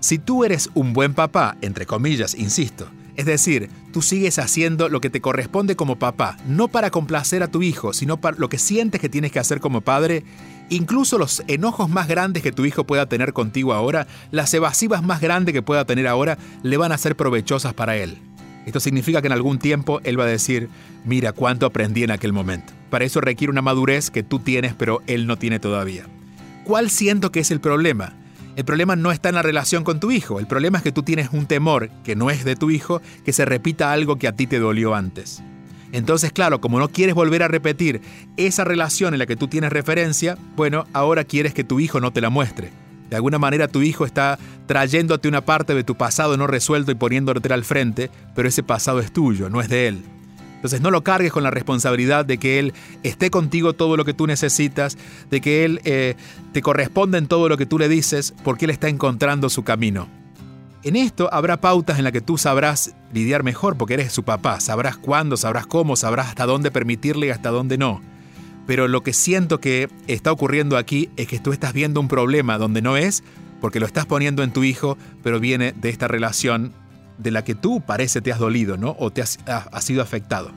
Si 0.00 0.18
tú 0.18 0.44
eres 0.44 0.70
un 0.74 0.92
buen 0.92 1.14
papá, 1.14 1.56
entre 1.60 1.86
comillas, 1.86 2.34
insisto, 2.34 2.88
es 3.16 3.26
decir, 3.26 3.68
tú 3.92 4.00
sigues 4.00 4.38
haciendo 4.38 4.88
lo 4.88 5.00
que 5.00 5.10
te 5.10 5.20
corresponde 5.20 5.74
como 5.74 5.98
papá, 5.98 6.36
no 6.46 6.68
para 6.68 6.90
complacer 6.90 7.42
a 7.42 7.48
tu 7.48 7.62
hijo, 7.62 7.92
sino 7.92 8.20
para 8.20 8.36
lo 8.38 8.48
que 8.48 8.58
sientes 8.58 9.00
que 9.00 9.08
tienes 9.08 9.32
que 9.32 9.40
hacer 9.40 9.60
como 9.60 9.80
padre, 9.80 10.22
incluso 10.70 11.18
los 11.18 11.42
enojos 11.46 11.88
más 11.88 12.08
grandes 12.08 12.42
que 12.42 12.52
tu 12.52 12.64
hijo 12.64 12.84
pueda 12.84 13.06
tener 13.06 13.32
contigo 13.32 13.72
ahora, 13.72 14.06
las 14.30 14.52
evasivas 14.54 15.02
más 15.02 15.20
grandes 15.20 15.52
que 15.52 15.62
pueda 15.62 15.84
tener 15.84 16.06
ahora, 16.06 16.38
le 16.62 16.76
van 16.76 16.92
a 16.92 16.98
ser 16.98 17.16
provechosas 17.16 17.74
para 17.74 17.96
él. 17.96 18.18
Esto 18.66 18.80
significa 18.80 19.22
que 19.22 19.28
en 19.28 19.32
algún 19.32 19.58
tiempo 19.58 20.00
él 20.04 20.20
va 20.20 20.24
a 20.24 20.28
decir, 20.28 20.68
mira 21.04 21.32
cuánto 21.32 21.64
aprendí 21.64 22.02
en 22.04 22.10
aquel 22.10 22.32
momento. 22.32 22.72
Para 22.90 23.04
eso 23.04 23.20
requiere 23.20 23.50
una 23.50 23.62
madurez 23.62 24.10
que 24.10 24.22
tú 24.22 24.40
tienes 24.40 24.74
pero 24.74 25.02
él 25.06 25.26
no 25.26 25.38
tiene 25.38 25.58
todavía. 25.58 26.04
¿Cuál 26.64 26.90
siento 26.90 27.32
que 27.32 27.40
es 27.40 27.50
el 27.50 27.60
problema? 27.60 28.12
El 28.56 28.64
problema 28.64 28.96
no 28.96 29.12
está 29.12 29.30
en 29.30 29.36
la 29.36 29.42
relación 29.42 29.84
con 29.84 30.00
tu 30.00 30.10
hijo, 30.10 30.40
el 30.40 30.46
problema 30.46 30.78
es 30.78 30.84
que 30.84 30.92
tú 30.92 31.02
tienes 31.02 31.30
un 31.32 31.46
temor 31.46 31.90
que 32.04 32.16
no 32.16 32.28
es 32.28 32.44
de 32.44 32.56
tu 32.56 32.70
hijo, 32.70 33.00
que 33.24 33.32
se 33.32 33.44
repita 33.44 33.92
algo 33.92 34.16
que 34.16 34.28
a 34.28 34.32
ti 34.32 34.46
te 34.46 34.58
dolió 34.58 34.94
antes. 34.94 35.42
Entonces, 35.92 36.32
claro, 36.32 36.60
como 36.60 36.78
no 36.78 36.88
quieres 36.88 37.14
volver 37.14 37.42
a 37.42 37.48
repetir 37.48 38.00
esa 38.36 38.64
relación 38.64 39.14
en 39.14 39.18
la 39.18 39.26
que 39.26 39.36
tú 39.36 39.48
tienes 39.48 39.72
referencia, 39.72 40.36
bueno, 40.56 40.86
ahora 40.92 41.24
quieres 41.24 41.54
que 41.54 41.64
tu 41.64 41.80
hijo 41.80 42.00
no 42.00 42.12
te 42.12 42.20
la 42.20 42.30
muestre. 42.30 42.70
De 43.10 43.16
alguna 43.16 43.38
manera 43.38 43.68
tu 43.68 43.80
hijo 43.80 44.04
está 44.04 44.38
trayéndote 44.66 45.28
una 45.28 45.40
parte 45.44 45.74
de 45.74 45.84
tu 45.84 45.94
pasado 45.94 46.36
no 46.36 46.46
resuelto 46.46 46.92
y 46.92 46.94
poniéndote 46.94 47.52
al 47.52 47.64
frente, 47.64 48.10
pero 48.34 48.48
ese 48.48 48.62
pasado 48.62 49.00
es 49.00 49.12
tuyo, 49.12 49.48
no 49.48 49.60
es 49.62 49.68
de 49.68 49.88
él. 49.88 50.04
Entonces 50.58 50.80
no 50.80 50.90
lo 50.90 51.04
cargues 51.04 51.30
con 51.30 51.44
la 51.44 51.52
responsabilidad 51.52 52.24
de 52.24 52.38
que 52.38 52.58
Él 52.58 52.74
esté 53.04 53.30
contigo 53.30 53.74
todo 53.74 53.96
lo 53.96 54.04
que 54.04 54.12
tú 54.12 54.26
necesitas, 54.26 54.98
de 55.30 55.40
que 55.40 55.64
Él 55.64 55.80
eh, 55.84 56.16
te 56.52 56.62
corresponda 56.62 57.16
en 57.16 57.28
todo 57.28 57.48
lo 57.48 57.56
que 57.56 57.64
tú 57.64 57.78
le 57.78 57.88
dices, 57.88 58.34
porque 58.42 58.64
Él 58.64 58.72
está 58.72 58.88
encontrando 58.88 59.50
su 59.50 59.62
camino. 59.62 60.08
En 60.84 60.94
esto 60.94 61.28
habrá 61.32 61.60
pautas 61.60 61.98
en 61.98 62.04
las 62.04 62.12
que 62.12 62.20
tú 62.20 62.38
sabrás 62.38 62.94
lidiar 63.12 63.42
mejor 63.42 63.76
porque 63.76 63.94
eres 63.94 64.12
su 64.12 64.22
papá, 64.22 64.60
sabrás 64.60 64.96
cuándo, 64.96 65.36
sabrás 65.36 65.66
cómo, 65.66 65.96
sabrás 65.96 66.28
hasta 66.28 66.46
dónde 66.46 66.70
permitirle 66.70 67.26
y 67.26 67.30
hasta 67.30 67.50
dónde 67.50 67.78
no. 67.78 68.00
Pero 68.66 68.86
lo 68.86 69.02
que 69.02 69.12
siento 69.12 69.60
que 69.60 69.88
está 70.06 70.30
ocurriendo 70.30 70.76
aquí 70.76 71.10
es 71.16 71.26
que 71.26 71.40
tú 71.40 71.52
estás 71.52 71.72
viendo 71.72 72.00
un 72.00 72.06
problema 72.06 72.58
donde 72.58 72.80
no 72.80 72.96
es, 72.96 73.24
porque 73.60 73.80
lo 73.80 73.86
estás 73.86 74.06
poniendo 74.06 74.44
en 74.44 74.52
tu 74.52 74.62
hijo, 74.62 74.96
pero 75.22 75.40
viene 75.40 75.72
de 75.72 75.88
esta 75.88 76.06
relación 76.06 76.72
de 77.18 77.32
la 77.32 77.42
que 77.42 77.56
tú 77.56 77.80
parece 77.80 78.20
te 78.20 78.30
has 78.30 78.38
dolido, 78.38 78.76
¿no? 78.76 78.94
O 79.00 79.10
te 79.10 79.22
has, 79.22 79.38
sido 79.80 80.00
afectado. 80.00 80.52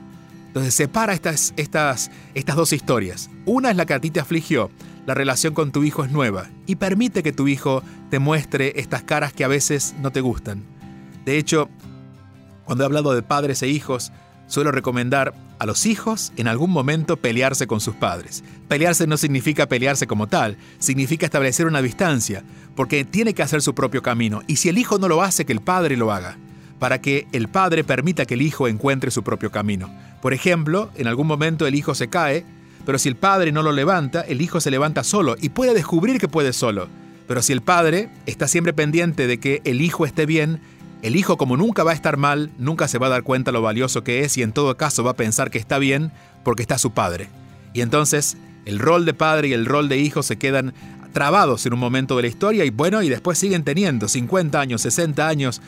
Entonces 0.46 0.74
separa 0.74 1.14
estas, 1.14 1.52
estas, 1.56 2.12
estas 2.34 2.54
dos 2.54 2.72
historias. 2.72 3.28
Una 3.44 3.70
es 3.70 3.76
la 3.76 3.86
que 3.86 3.94
a 3.94 4.00
ti 4.00 4.10
te 4.10 4.20
afligió, 4.20 4.70
la 5.06 5.14
relación 5.14 5.54
con 5.54 5.72
tu 5.72 5.82
hijo 5.82 6.04
es 6.04 6.10
nueva, 6.10 6.48
y 6.66 6.76
permite 6.76 7.22
que 7.22 7.32
tu 7.32 7.48
hijo 7.48 7.82
te 8.10 8.18
muestre 8.18 8.74
estas 8.76 9.02
caras 9.02 9.32
que 9.32 9.44
a 9.44 9.48
veces 9.48 9.94
no 10.00 10.12
te 10.12 10.20
gustan. 10.20 10.62
De 11.24 11.38
hecho, 11.38 11.68
cuando 12.64 12.84
he 12.84 12.86
hablado 12.86 13.14
de 13.14 13.22
padres 13.22 13.62
e 13.62 13.68
hijos, 13.68 14.12
suelo 14.46 14.70
recomendar 14.70 15.34
a 15.58 15.66
los 15.66 15.86
hijos 15.86 16.32
en 16.36 16.48
algún 16.48 16.70
momento 16.70 17.16
pelearse 17.16 17.66
con 17.66 17.80
sus 17.80 17.94
padres. 17.94 18.42
Pelearse 18.68 19.06
no 19.06 19.16
significa 19.16 19.68
pelearse 19.68 20.06
como 20.06 20.26
tal, 20.26 20.56
significa 20.78 21.26
establecer 21.26 21.66
una 21.66 21.82
distancia, 21.82 22.42
porque 22.74 23.04
tiene 23.04 23.34
que 23.34 23.42
hacer 23.42 23.62
su 23.62 23.74
propio 23.74 24.02
camino, 24.02 24.42
y 24.46 24.56
si 24.56 24.68
el 24.68 24.78
hijo 24.78 24.98
no 24.98 25.08
lo 25.08 25.22
hace, 25.22 25.44
que 25.44 25.52
el 25.52 25.60
padre 25.60 25.96
lo 25.96 26.12
haga, 26.12 26.36
para 26.78 27.00
que 27.00 27.28
el 27.32 27.48
padre 27.48 27.84
permita 27.84 28.26
que 28.26 28.34
el 28.34 28.42
hijo 28.42 28.66
encuentre 28.66 29.10
su 29.10 29.22
propio 29.22 29.52
camino. 29.52 29.88
Por 30.20 30.32
ejemplo, 30.32 30.90
en 30.96 31.06
algún 31.06 31.26
momento 31.26 31.66
el 31.66 31.74
hijo 31.74 31.94
se 31.94 32.08
cae, 32.08 32.44
pero 32.84 32.98
si 32.98 33.08
el 33.08 33.16
padre 33.16 33.52
no 33.52 33.62
lo 33.62 33.72
levanta, 33.72 34.22
el 34.22 34.40
hijo 34.40 34.60
se 34.60 34.70
levanta 34.70 35.04
solo 35.04 35.36
y 35.40 35.50
puede 35.50 35.74
descubrir 35.74 36.18
que 36.18 36.28
puede 36.28 36.52
solo. 36.52 36.88
Pero 37.28 37.42
si 37.42 37.52
el 37.52 37.62
padre 37.62 38.10
está 38.26 38.48
siempre 38.48 38.72
pendiente 38.72 39.26
de 39.26 39.38
que 39.38 39.62
el 39.64 39.80
hijo 39.80 40.04
esté 40.04 40.26
bien, 40.26 40.60
el 41.02 41.16
hijo, 41.16 41.36
como 41.36 41.56
nunca 41.56 41.84
va 41.84 41.92
a 41.92 41.94
estar 41.94 42.16
mal, 42.16 42.50
nunca 42.58 42.88
se 42.88 42.98
va 42.98 43.06
a 43.08 43.10
dar 43.10 43.22
cuenta 43.22 43.52
lo 43.52 43.62
valioso 43.62 44.04
que 44.04 44.20
es 44.20 44.36
y 44.36 44.42
en 44.42 44.52
todo 44.52 44.76
caso 44.76 45.02
va 45.02 45.12
a 45.12 45.16
pensar 45.16 45.50
que 45.50 45.58
está 45.58 45.78
bien 45.78 46.12
porque 46.44 46.62
está 46.62 46.78
su 46.78 46.92
padre. 46.92 47.28
Y 47.72 47.80
entonces 47.80 48.36
el 48.64 48.78
rol 48.78 49.04
de 49.04 49.14
padre 49.14 49.48
y 49.48 49.52
el 49.52 49.66
rol 49.66 49.88
de 49.88 49.98
hijo 49.98 50.22
se 50.22 50.36
quedan 50.36 50.74
trabados 51.12 51.66
en 51.66 51.74
un 51.74 51.80
momento 51.80 52.16
de 52.16 52.22
la 52.22 52.28
historia 52.28 52.64
y 52.64 52.70
bueno, 52.70 53.02
y 53.02 53.08
después 53.08 53.38
siguen 53.38 53.64
teniendo 53.64 54.08
50 54.08 54.60
años, 54.60 54.82
60 54.82 55.26
años, 55.26 55.60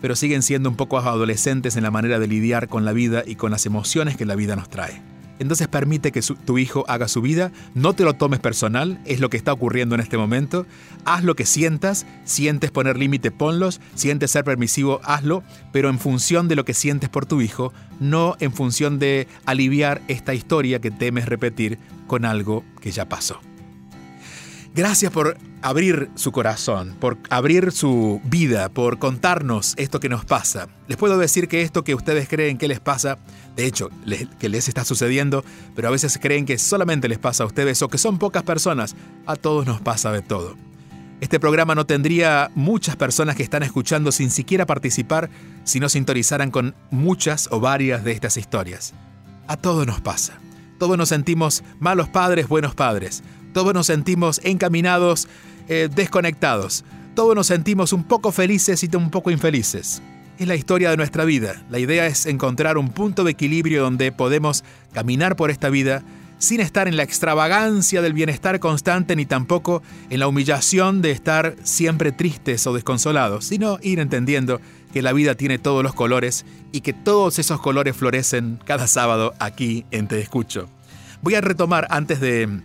pero 0.00 0.16
siguen 0.16 0.42
siendo 0.42 0.68
un 0.68 0.76
poco 0.76 0.98
adolescentes 0.98 1.76
en 1.76 1.82
la 1.82 1.90
manera 1.90 2.18
de 2.18 2.26
lidiar 2.26 2.68
con 2.68 2.84
la 2.84 2.92
vida 2.92 3.22
y 3.26 3.36
con 3.36 3.50
las 3.50 3.66
emociones 3.66 4.16
que 4.16 4.26
la 4.26 4.34
vida 4.34 4.56
nos 4.56 4.68
trae. 4.68 5.02
Entonces 5.40 5.68
permite 5.68 6.12
que 6.12 6.20
tu 6.44 6.58
hijo 6.58 6.84
haga 6.86 7.08
su 7.08 7.22
vida, 7.22 7.50
no 7.74 7.94
te 7.94 8.04
lo 8.04 8.14
tomes 8.14 8.38
personal, 8.40 9.00
es 9.06 9.20
lo 9.20 9.30
que 9.30 9.38
está 9.38 9.52
ocurriendo 9.52 9.94
en 9.94 10.02
este 10.02 10.18
momento, 10.18 10.66
haz 11.06 11.24
lo 11.24 11.34
que 11.34 11.46
sientas, 11.46 12.06
sientes 12.24 12.70
poner 12.70 12.98
límite, 12.98 13.30
ponlos, 13.30 13.80
sientes 13.94 14.30
ser 14.30 14.44
permisivo, 14.44 15.00
hazlo, 15.02 15.42
pero 15.72 15.88
en 15.88 15.98
función 15.98 16.46
de 16.46 16.56
lo 16.56 16.66
que 16.66 16.74
sientes 16.74 17.08
por 17.08 17.24
tu 17.24 17.40
hijo, 17.40 17.72
no 17.98 18.36
en 18.38 18.52
función 18.52 18.98
de 18.98 19.26
aliviar 19.46 20.02
esta 20.08 20.34
historia 20.34 20.78
que 20.80 20.90
temes 20.90 21.26
repetir 21.26 21.78
con 22.06 22.26
algo 22.26 22.62
que 22.80 22.90
ya 22.92 23.08
pasó. 23.08 23.40
Gracias 24.72 25.10
por 25.10 25.36
abrir 25.62 26.10
su 26.14 26.30
corazón, 26.30 26.96
por 27.00 27.18
abrir 27.28 27.72
su 27.72 28.20
vida, 28.24 28.68
por 28.68 29.00
contarnos 29.00 29.74
esto 29.76 29.98
que 29.98 30.08
nos 30.08 30.24
pasa. 30.24 30.68
Les 30.86 30.96
puedo 30.96 31.18
decir 31.18 31.48
que 31.48 31.62
esto 31.62 31.82
que 31.82 31.94
ustedes 31.94 32.28
creen 32.28 32.56
que 32.56 32.68
les 32.68 32.78
pasa, 32.78 33.18
de 33.56 33.66
hecho, 33.66 33.90
que 34.38 34.48
les 34.48 34.68
está 34.68 34.84
sucediendo, 34.84 35.44
pero 35.74 35.88
a 35.88 35.90
veces 35.90 36.18
creen 36.22 36.46
que 36.46 36.56
solamente 36.56 37.08
les 37.08 37.18
pasa 37.18 37.42
a 37.42 37.46
ustedes 37.46 37.82
o 37.82 37.88
que 37.88 37.98
son 37.98 38.18
pocas 38.18 38.44
personas, 38.44 38.94
a 39.26 39.34
todos 39.34 39.66
nos 39.66 39.80
pasa 39.80 40.12
de 40.12 40.22
todo. 40.22 40.56
Este 41.20 41.40
programa 41.40 41.74
no 41.74 41.84
tendría 41.84 42.50
muchas 42.54 42.94
personas 42.94 43.34
que 43.34 43.42
están 43.42 43.64
escuchando 43.64 44.12
sin 44.12 44.30
siquiera 44.30 44.66
participar 44.66 45.30
si 45.64 45.80
no 45.80 45.88
sintonizaran 45.88 46.52
con 46.52 46.76
muchas 46.90 47.48
o 47.50 47.58
varias 47.58 48.04
de 48.04 48.12
estas 48.12 48.36
historias. 48.36 48.94
A 49.48 49.56
todos 49.56 49.84
nos 49.84 50.00
pasa. 50.00 50.34
Todos 50.78 50.96
nos 50.96 51.10
sentimos 51.10 51.62
malos 51.78 52.08
padres, 52.08 52.48
buenos 52.48 52.74
padres. 52.74 53.22
Todos 53.52 53.74
nos 53.74 53.86
sentimos 53.86 54.40
encaminados, 54.44 55.28
eh, 55.68 55.88
desconectados. 55.94 56.84
Todos 57.14 57.34
nos 57.34 57.48
sentimos 57.48 57.92
un 57.92 58.04
poco 58.04 58.32
felices 58.32 58.82
y 58.84 58.96
un 58.96 59.10
poco 59.10 59.30
infelices. 59.30 60.02
Es 60.38 60.48
la 60.48 60.54
historia 60.54 60.90
de 60.90 60.96
nuestra 60.96 61.24
vida. 61.24 61.62
La 61.68 61.78
idea 61.78 62.06
es 62.06 62.26
encontrar 62.26 62.78
un 62.78 62.88
punto 62.90 63.24
de 63.24 63.32
equilibrio 63.32 63.82
donde 63.82 64.12
podemos 64.12 64.64
caminar 64.92 65.36
por 65.36 65.50
esta 65.50 65.68
vida 65.68 66.02
sin 66.38 66.60
estar 66.60 66.88
en 66.88 66.96
la 66.96 67.02
extravagancia 67.02 68.00
del 68.00 68.14
bienestar 68.14 68.58
constante 68.60 69.14
ni 69.14 69.26
tampoco 69.26 69.82
en 70.08 70.20
la 70.20 70.26
humillación 70.26 71.02
de 71.02 71.10
estar 71.10 71.54
siempre 71.62 72.12
tristes 72.12 72.66
o 72.66 72.72
desconsolados, 72.72 73.44
sino 73.44 73.78
ir 73.82 74.00
entendiendo 74.00 74.60
que 74.92 75.02
la 75.02 75.12
vida 75.12 75.34
tiene 75.34 75.58
todos 75.58 75.84
los 75.84 75.92
colores 75.92 76.46
y 76.72 76.80
que 76.80 76.94
todos 76.94 77.38
esos 77.38 77.60
colores 77.60 77.94
florecen 77.94 78.58
cada 78.64 78.86
sábado 78.86 79.34
aquí 79.38 79.84
en 79.90 80.08
Te 80.08 80.18
Escucho. 80.20 80.68
Voy 81.20 81.34
a 81.34 81.42
retomar 81.42 81.86
antes 81.90 82.20
de 82.20 82.62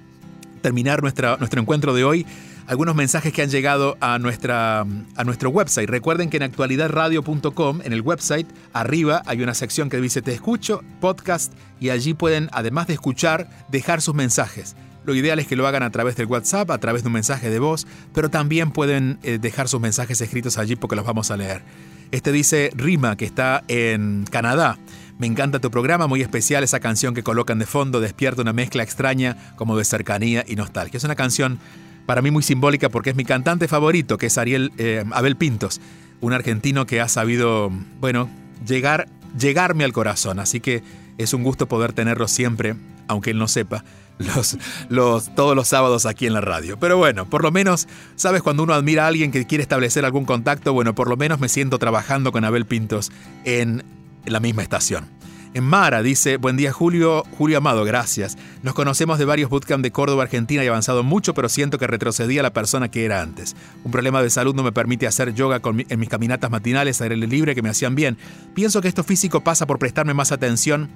terminar 0.65 1.03
nuestro 1.03 1.37
encuentro 1.61 1.93
de 1.93 2.03
hoy 2.03 2.25
algunos 2.65 2.95
mensajes 2.95 3.31
que 3.31 3.43
han 3.43 3.49
llegado 3.49 3.97
a, 3.99 4.17
nuestra, 4.17 4.79
a 4.79 5.23
nuestro 5.23 5.51
website. 5.51 5.87
Recuerden 5.87 6.31
que 6.31 6.37
en 6.37 6.43
actualidadradio.com, 6.43 7.81
en 7.83 7.93
el 7.93 8.01
website, 8.01 8.47
arriba 8.73 9.21
hay 9.27 9.43
una 9.43 9.53
sección 9.53 9.91
que 9.91 10.01
dice 10.01 10.23
Te 10.23 10.33
escucho, 10.33 10.81
podcast, 10.99 11.53
y 11.79 11.89
allí 11.91 12.15
pueden, 12.15 12.49
además 12.51 12.87
de 12.87 12.93
escuchar, 12.93 13.47
dejar 13.69 14.01
sus 14.01 14.15
mensajes. 14.15 14.75
Lo 15.05 15.13
ideal 15.13 15.37
es 15.37 15.45
que 15.45 15.55
lo 15.55 15.67
hagan 15.67 15.83
a 15.83 15.91
través 15.91 16.15
del 16.15 16.25
WhatsApp, 16.25 16.71
a 16.71 16.79
través 16.79 17.03
de 17.03 17.09
un 17.09 17.13
mensaje 17.13 17.51
de 17.51 17.59
voz, 17.59 17.85
pero 18.11 18.29
también 18.29 18.71
pueden 18.71 19.19
eh, 19.21 19.37
dejar 19.39 19.69
sus 19.69 19.79
mensajes 19.79 20.19
escritos 20.19 20.57
allí 20.57 20.75
porque 20.75 20.95
los 20.95 21.05
vamos 21.05 21.29
a 21.29 21.37
leer. 21.37 21.61
Este 22.09 22.31
dice 22.31 22.71
Rima, 22.75 23.15
que 23.15 23.25
está 23.25 23.63
en 23.67 24.25
Canadá. 24.31 24.79
Me 25.17 25.27
encanta 25.27 25.59
tu 25.59 25.71
programa, 25.71 26.07
muy 26.07 26.21
especial 26.21 26.63
esa 26.63 26.81
canción 26.81 27.13
que 27.13 27.23
colocan 27.23 27.57
de 27.57 27.65
fondo, 27.65 28.01
despierta 28.01 28.41
una 28.41 28.51
mezcla 28.51 28.83
extraña 28.83 29.37
como 29.55 29.77
de 29.77 29.85
cercanía 29.85 30.43
y 30.45 30.57
nostalgia. 30.57 30.97
Es 30.97 31.05
una 31.05 31.15
canción 31.15 31.57
para 32.05 32.21
mí 32.21 32.31
muy 32.31 32.43
simbólica 32.43 32.89
porque 32.89 33.11
es 33.11 33.15
mi 33.15 33.23
cantante 33.23 33.69
favorito, 33.69 34.17
que 34.17 34.25
es 34.25 34.37
Ariel 34.37 34.73
eh, 34.77 35.05
Abel 35.11 35.37
Pintos, 35.37 35.79
un 36.19 36.33
argentino 36.33 36.85
que 36.85 36.99
ha 36.99 37.07
sabido, 37.07 37.71
bueno, 38.01 38.29
llegar, 38.67 39.07
llegarme 39.39 39.85
al 39.85 39.93
corazón. 39.93 40.39
Así 40.39 40.59
que 40.59 40.83
es 41.17 41.33
un 41.33 41.43
gusto 41.43 41.67
poder 41.67 41.93
tenerlo 41.93 42.27
siempre, 42.27 42.75
aunque 43.07 43.31
él 43.31 43.37
no 43.37 43.47
sepa, 43.47 43.85
los, 44.17 44.57
los, 44.89 45.33
todos 45.33 45.55
los 45.55 45.69
sábados 45.69 46.05
aquí 46.05 46.27
en 46.27 46.33
la 46.33 46.41
radio. 46.41 46.77
Pero 46.77 46.97
bueno, 46.97 47.25
por 47.29 47.41
lo 47.41 47.51
menos, 47.51 47.87
¿sabes? 48.17 48.41
Cuando 48.41 48.63
uno 48.63 48.73
admira 48.73 49.05
a 49.05 49.07
alguien 49.07 49.31
que 49.31 49.45
quiere 49.45 49.61
establecer 49.61 50.03
algún 50.03 50.25
contacto, 50.25 50.73
bueno, 50.73 50.93
por 50.93 51.07
lo 51.07 51.15
menos 51.15 51.39
me 51.39 51.47
siento 51.47 51.79
trabajando 51.79 52.33
con 52.33 52.43
Abel 52.43 52.65
Pintos 52.65 53.13
en 53.45 53.85
la 54.25 54.39
misma 54.39 54.63
estación. 54.63 55.15
En 55.55 55.63
Mara 55.63 56.03
dice, 56.03 56.35
buen 56.35 56.57
día 56.57 56.73
Julio, 56.73 57.23
Julio 57.37 57.59
Amado, 57.59 57.85
gracias. 57.85 58.37
Nos 58.61 58.73
conocemos 58.73 59.17
de 59.17 59.23
varios 59.23 59.49
bootcamp 59.49 59.81
de 59.81 59.91
Córdoba, 59.91 60.23
Argentina 60.23 60.61
y 60.63 60.67
avanzado 60.67 61.01
mucho, 61.01 61.33
pero 61.33 61.47
siento 61.47 61.79
que 61.79 61.87
retrocedí 61.87 62.37
a 62.37 62.43
la 62.43 62.51
persona 62.51 62.91
que 62.91 63.05
era 63.05 63.21
antes. 63.21 63.55
Un 63.85 63.91
problema 63.91 64.21
de 64.21 64.29
salud 64.29 64.53
no 64.53 64.63
me 64.63 64.73
permite 64.73 65.07
hacer 65.07 65.33
yoga 65.33 65.61
en 65.63 65.99
mis 65.99 66.09
caminatas 66.09 66.51
matinales 66.51 66.99
aire 66.99 67.15
libre 67.15 67.55
que 67.55 67.61
me 67.61 67.69
hacían 67.69 67.95
bien. 67.95 68.17
Pienso 68.53 68.81
que 68.81 68.89
esto 68.89 69.05
físico 69.05 69.45
pasa 69.45 69.65
por 69.65 69.79
prestarme 69.79 70.13
más 70.13 70.33
atención 70.33 70.89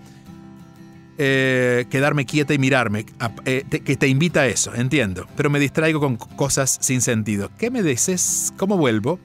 eh, 1.22 1.86
quedarme 1.90 2.26
quieta 2.26 2.54
y 2.54 2.58
mirarme, 2.58 3.06
eh, 3.44 3.66
que 3.70 3.98
te 3.98 4.08
invita 4.08 4.42
a 4.42 4.48
eso, 4.48 4.74
entiendo, 4.74 5.28
pero 5.36 5.50
me 5.50 5.60
distraigo 5.60 6.00
con 6.00 6.16
cosas 6.16 6.78
sin 6.80 7.02
sentido. 7.02 7.52
¿Qué 7.58 7.70
me 7.70 7.84
dices? 7.84 8.54
¿Cómo 8.56 8.78
vuelvo? 8.78 9.20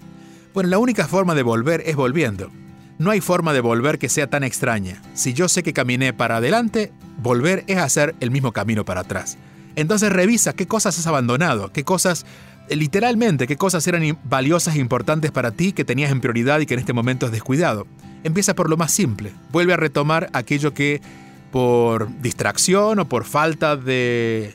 Bueno, 0.55 0.71
la 0.71 0.79
única 0.79 1.07
forma 1.07 1.37
de 1.37 1.45
volver 1.45 1.85
es 1.87 1.95
volviendo. 1.95 2.51
No 2.99 3.11
hay 3.11 3.21
forma 3.21 3.53
de 3.53 3.61
volver 3.61 3.99
que 3.99 4.09
sea 4.09 4.29
tan 4.29 4.45
extraña. 4.45 5.03
Si 5.15 5.33
yo 5.33 5.49
sé 5.49 5.63
que 5.63 5.73
caminé 5.73 6.13
para 6.13 6.37
adelante, 6.37 6.93
volver 7.21 7.65
es 7.67 7.79
hacer 7.79 8.15
el 8.21 8.31
mismo 8.31 8.53
camino 8.53 8.85
para 8.85 9.01
atrás. 9.01 9.37
Entonces 9.75 10.13
revisa 10.13 10.53
qué 10.53 10.67
cosas 10.67 10.99
has 10.99 11.07
abandonado, 11.09 11.73
qué 11.73 11.83
cosas, 11.83 12.25
eh, 12.69 12.77
literalmente, 12.77 13.49
qué 13.49 13.57
cosas 13.57 13.85
eran 13.89 14.17
valiosas 14.25 14.77
e 14.77 14.79
importantes 14.79 15.33
para 15.33 15.51
ti 15.51 15.73
que 15.73 15.85
tenías 15.85 16.13
en 16.13 16.21
prioridad 16.21 16.61
y 16.61 16.67
que 16.67 16.75
en 16.75 16.81
este 16.81 16.93
momento 16.93 17.27
has 17.27 17.33
descuidado. 17.33 17.89
Empieza 18.23 18.55
por 18.55 18.71
lo 18.71 18.77
más 18.77 18.93
simple. 18.93 19.33
Vuelve 19.51 19.73
a 19.73 19.77
retomar 19.77 20.31
aquello 20.33 20.73
que 20.73 21.03
por 21.51 22.09
distracción 22.21 23.01
o 23.01 23.09
por 23.09 23.25
falta 23.25 23.77
de, 23.77 24.55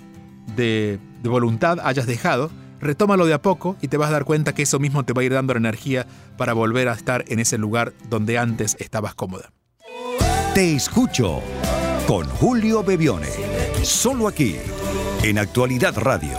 de, 0.56 0.98
de 1.22 1.30
voluntad 1.30 1.80
hayas 1.84 2.08
dejado 2.08 2.52
Retómalo 2.82 3.26
de 3.26 3.34
a 3.34 3.42
poco 3.42 3.76
y 3.82 3.88
te 3.88 3.98
vas 3.98 4.10
a 4.10 4.14
dar 4.14 4.26
cuenta 4.26 4.54
que 4.54 4.64
eso 4.64 4.80
mismo 4.80 5.04
te 5.04 5.14
va 5.14 5.22
a 5.22 5.26
ir 5.26 5.34
dando 5.34 5.54
la 5.54 5.60
energía 5.60 6.08
para 6.38 6.54
volver 6.54 6.88
a 6.88 6.94
estar 6.94 7.26
en 7.28 7.40
ese 7.40 7.58
lugar 7.58 7.94
donde 8.10 8.38
antes 8.38 8.78
estabas 8.80 9.16
cómoda. 9.16 9.52
Te 10.54 10.76
escucho 10.76 11.42
con 12.08 12.28
Julio 12.28 12.84
Bebione, 12.84 13.30
solo 13.84 14.28
aquí, 14.28 14.56
en 15.24 15.38
Actualidad 15.38 15.96
Radio. 15.98 16.38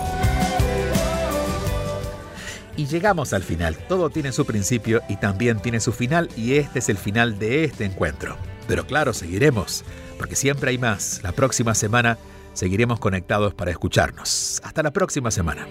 Y 2.76 2.86
llegamos 2.86 3.32
al 3.34 3.42
final. 3.42 3.76
Todo 3.88 4.08
tiene 4.10 4.32
su 4.32 4.46
principio 4.46 5.02
y 5.08 5.16
también 5.16 5.60
tiene 5.60 5.80
su 5.80 5.92
final 5.92 6.30
y 6.36 6.54
este 6.54 6.78
es 6.78 6.88
el 6.88 6.96
final 6.96 7.38
de 7.38 7.64
este 7.64 7.84
encuentro. 7.84 8.36
Pero 8.66 8.86
claro, 8.86 9.12
seguiremos, 9.12 9.84
porque 10.18 10.34
siempre 10.34 10.70
hay 10.70 10.78
más. 10.78 11.20
La 11.22 11.32
próxima 11.32 11.74
semana 11.74 12.16
seguiremos 12.54 12.98
conectados 12.98 13.52
para 13.54 13.70
escucharnos. 13.70 14.60
Hasta 14.64 14.82
la 14.82 14.92
próxima 14.92 15.30
semana. 15.30 15.66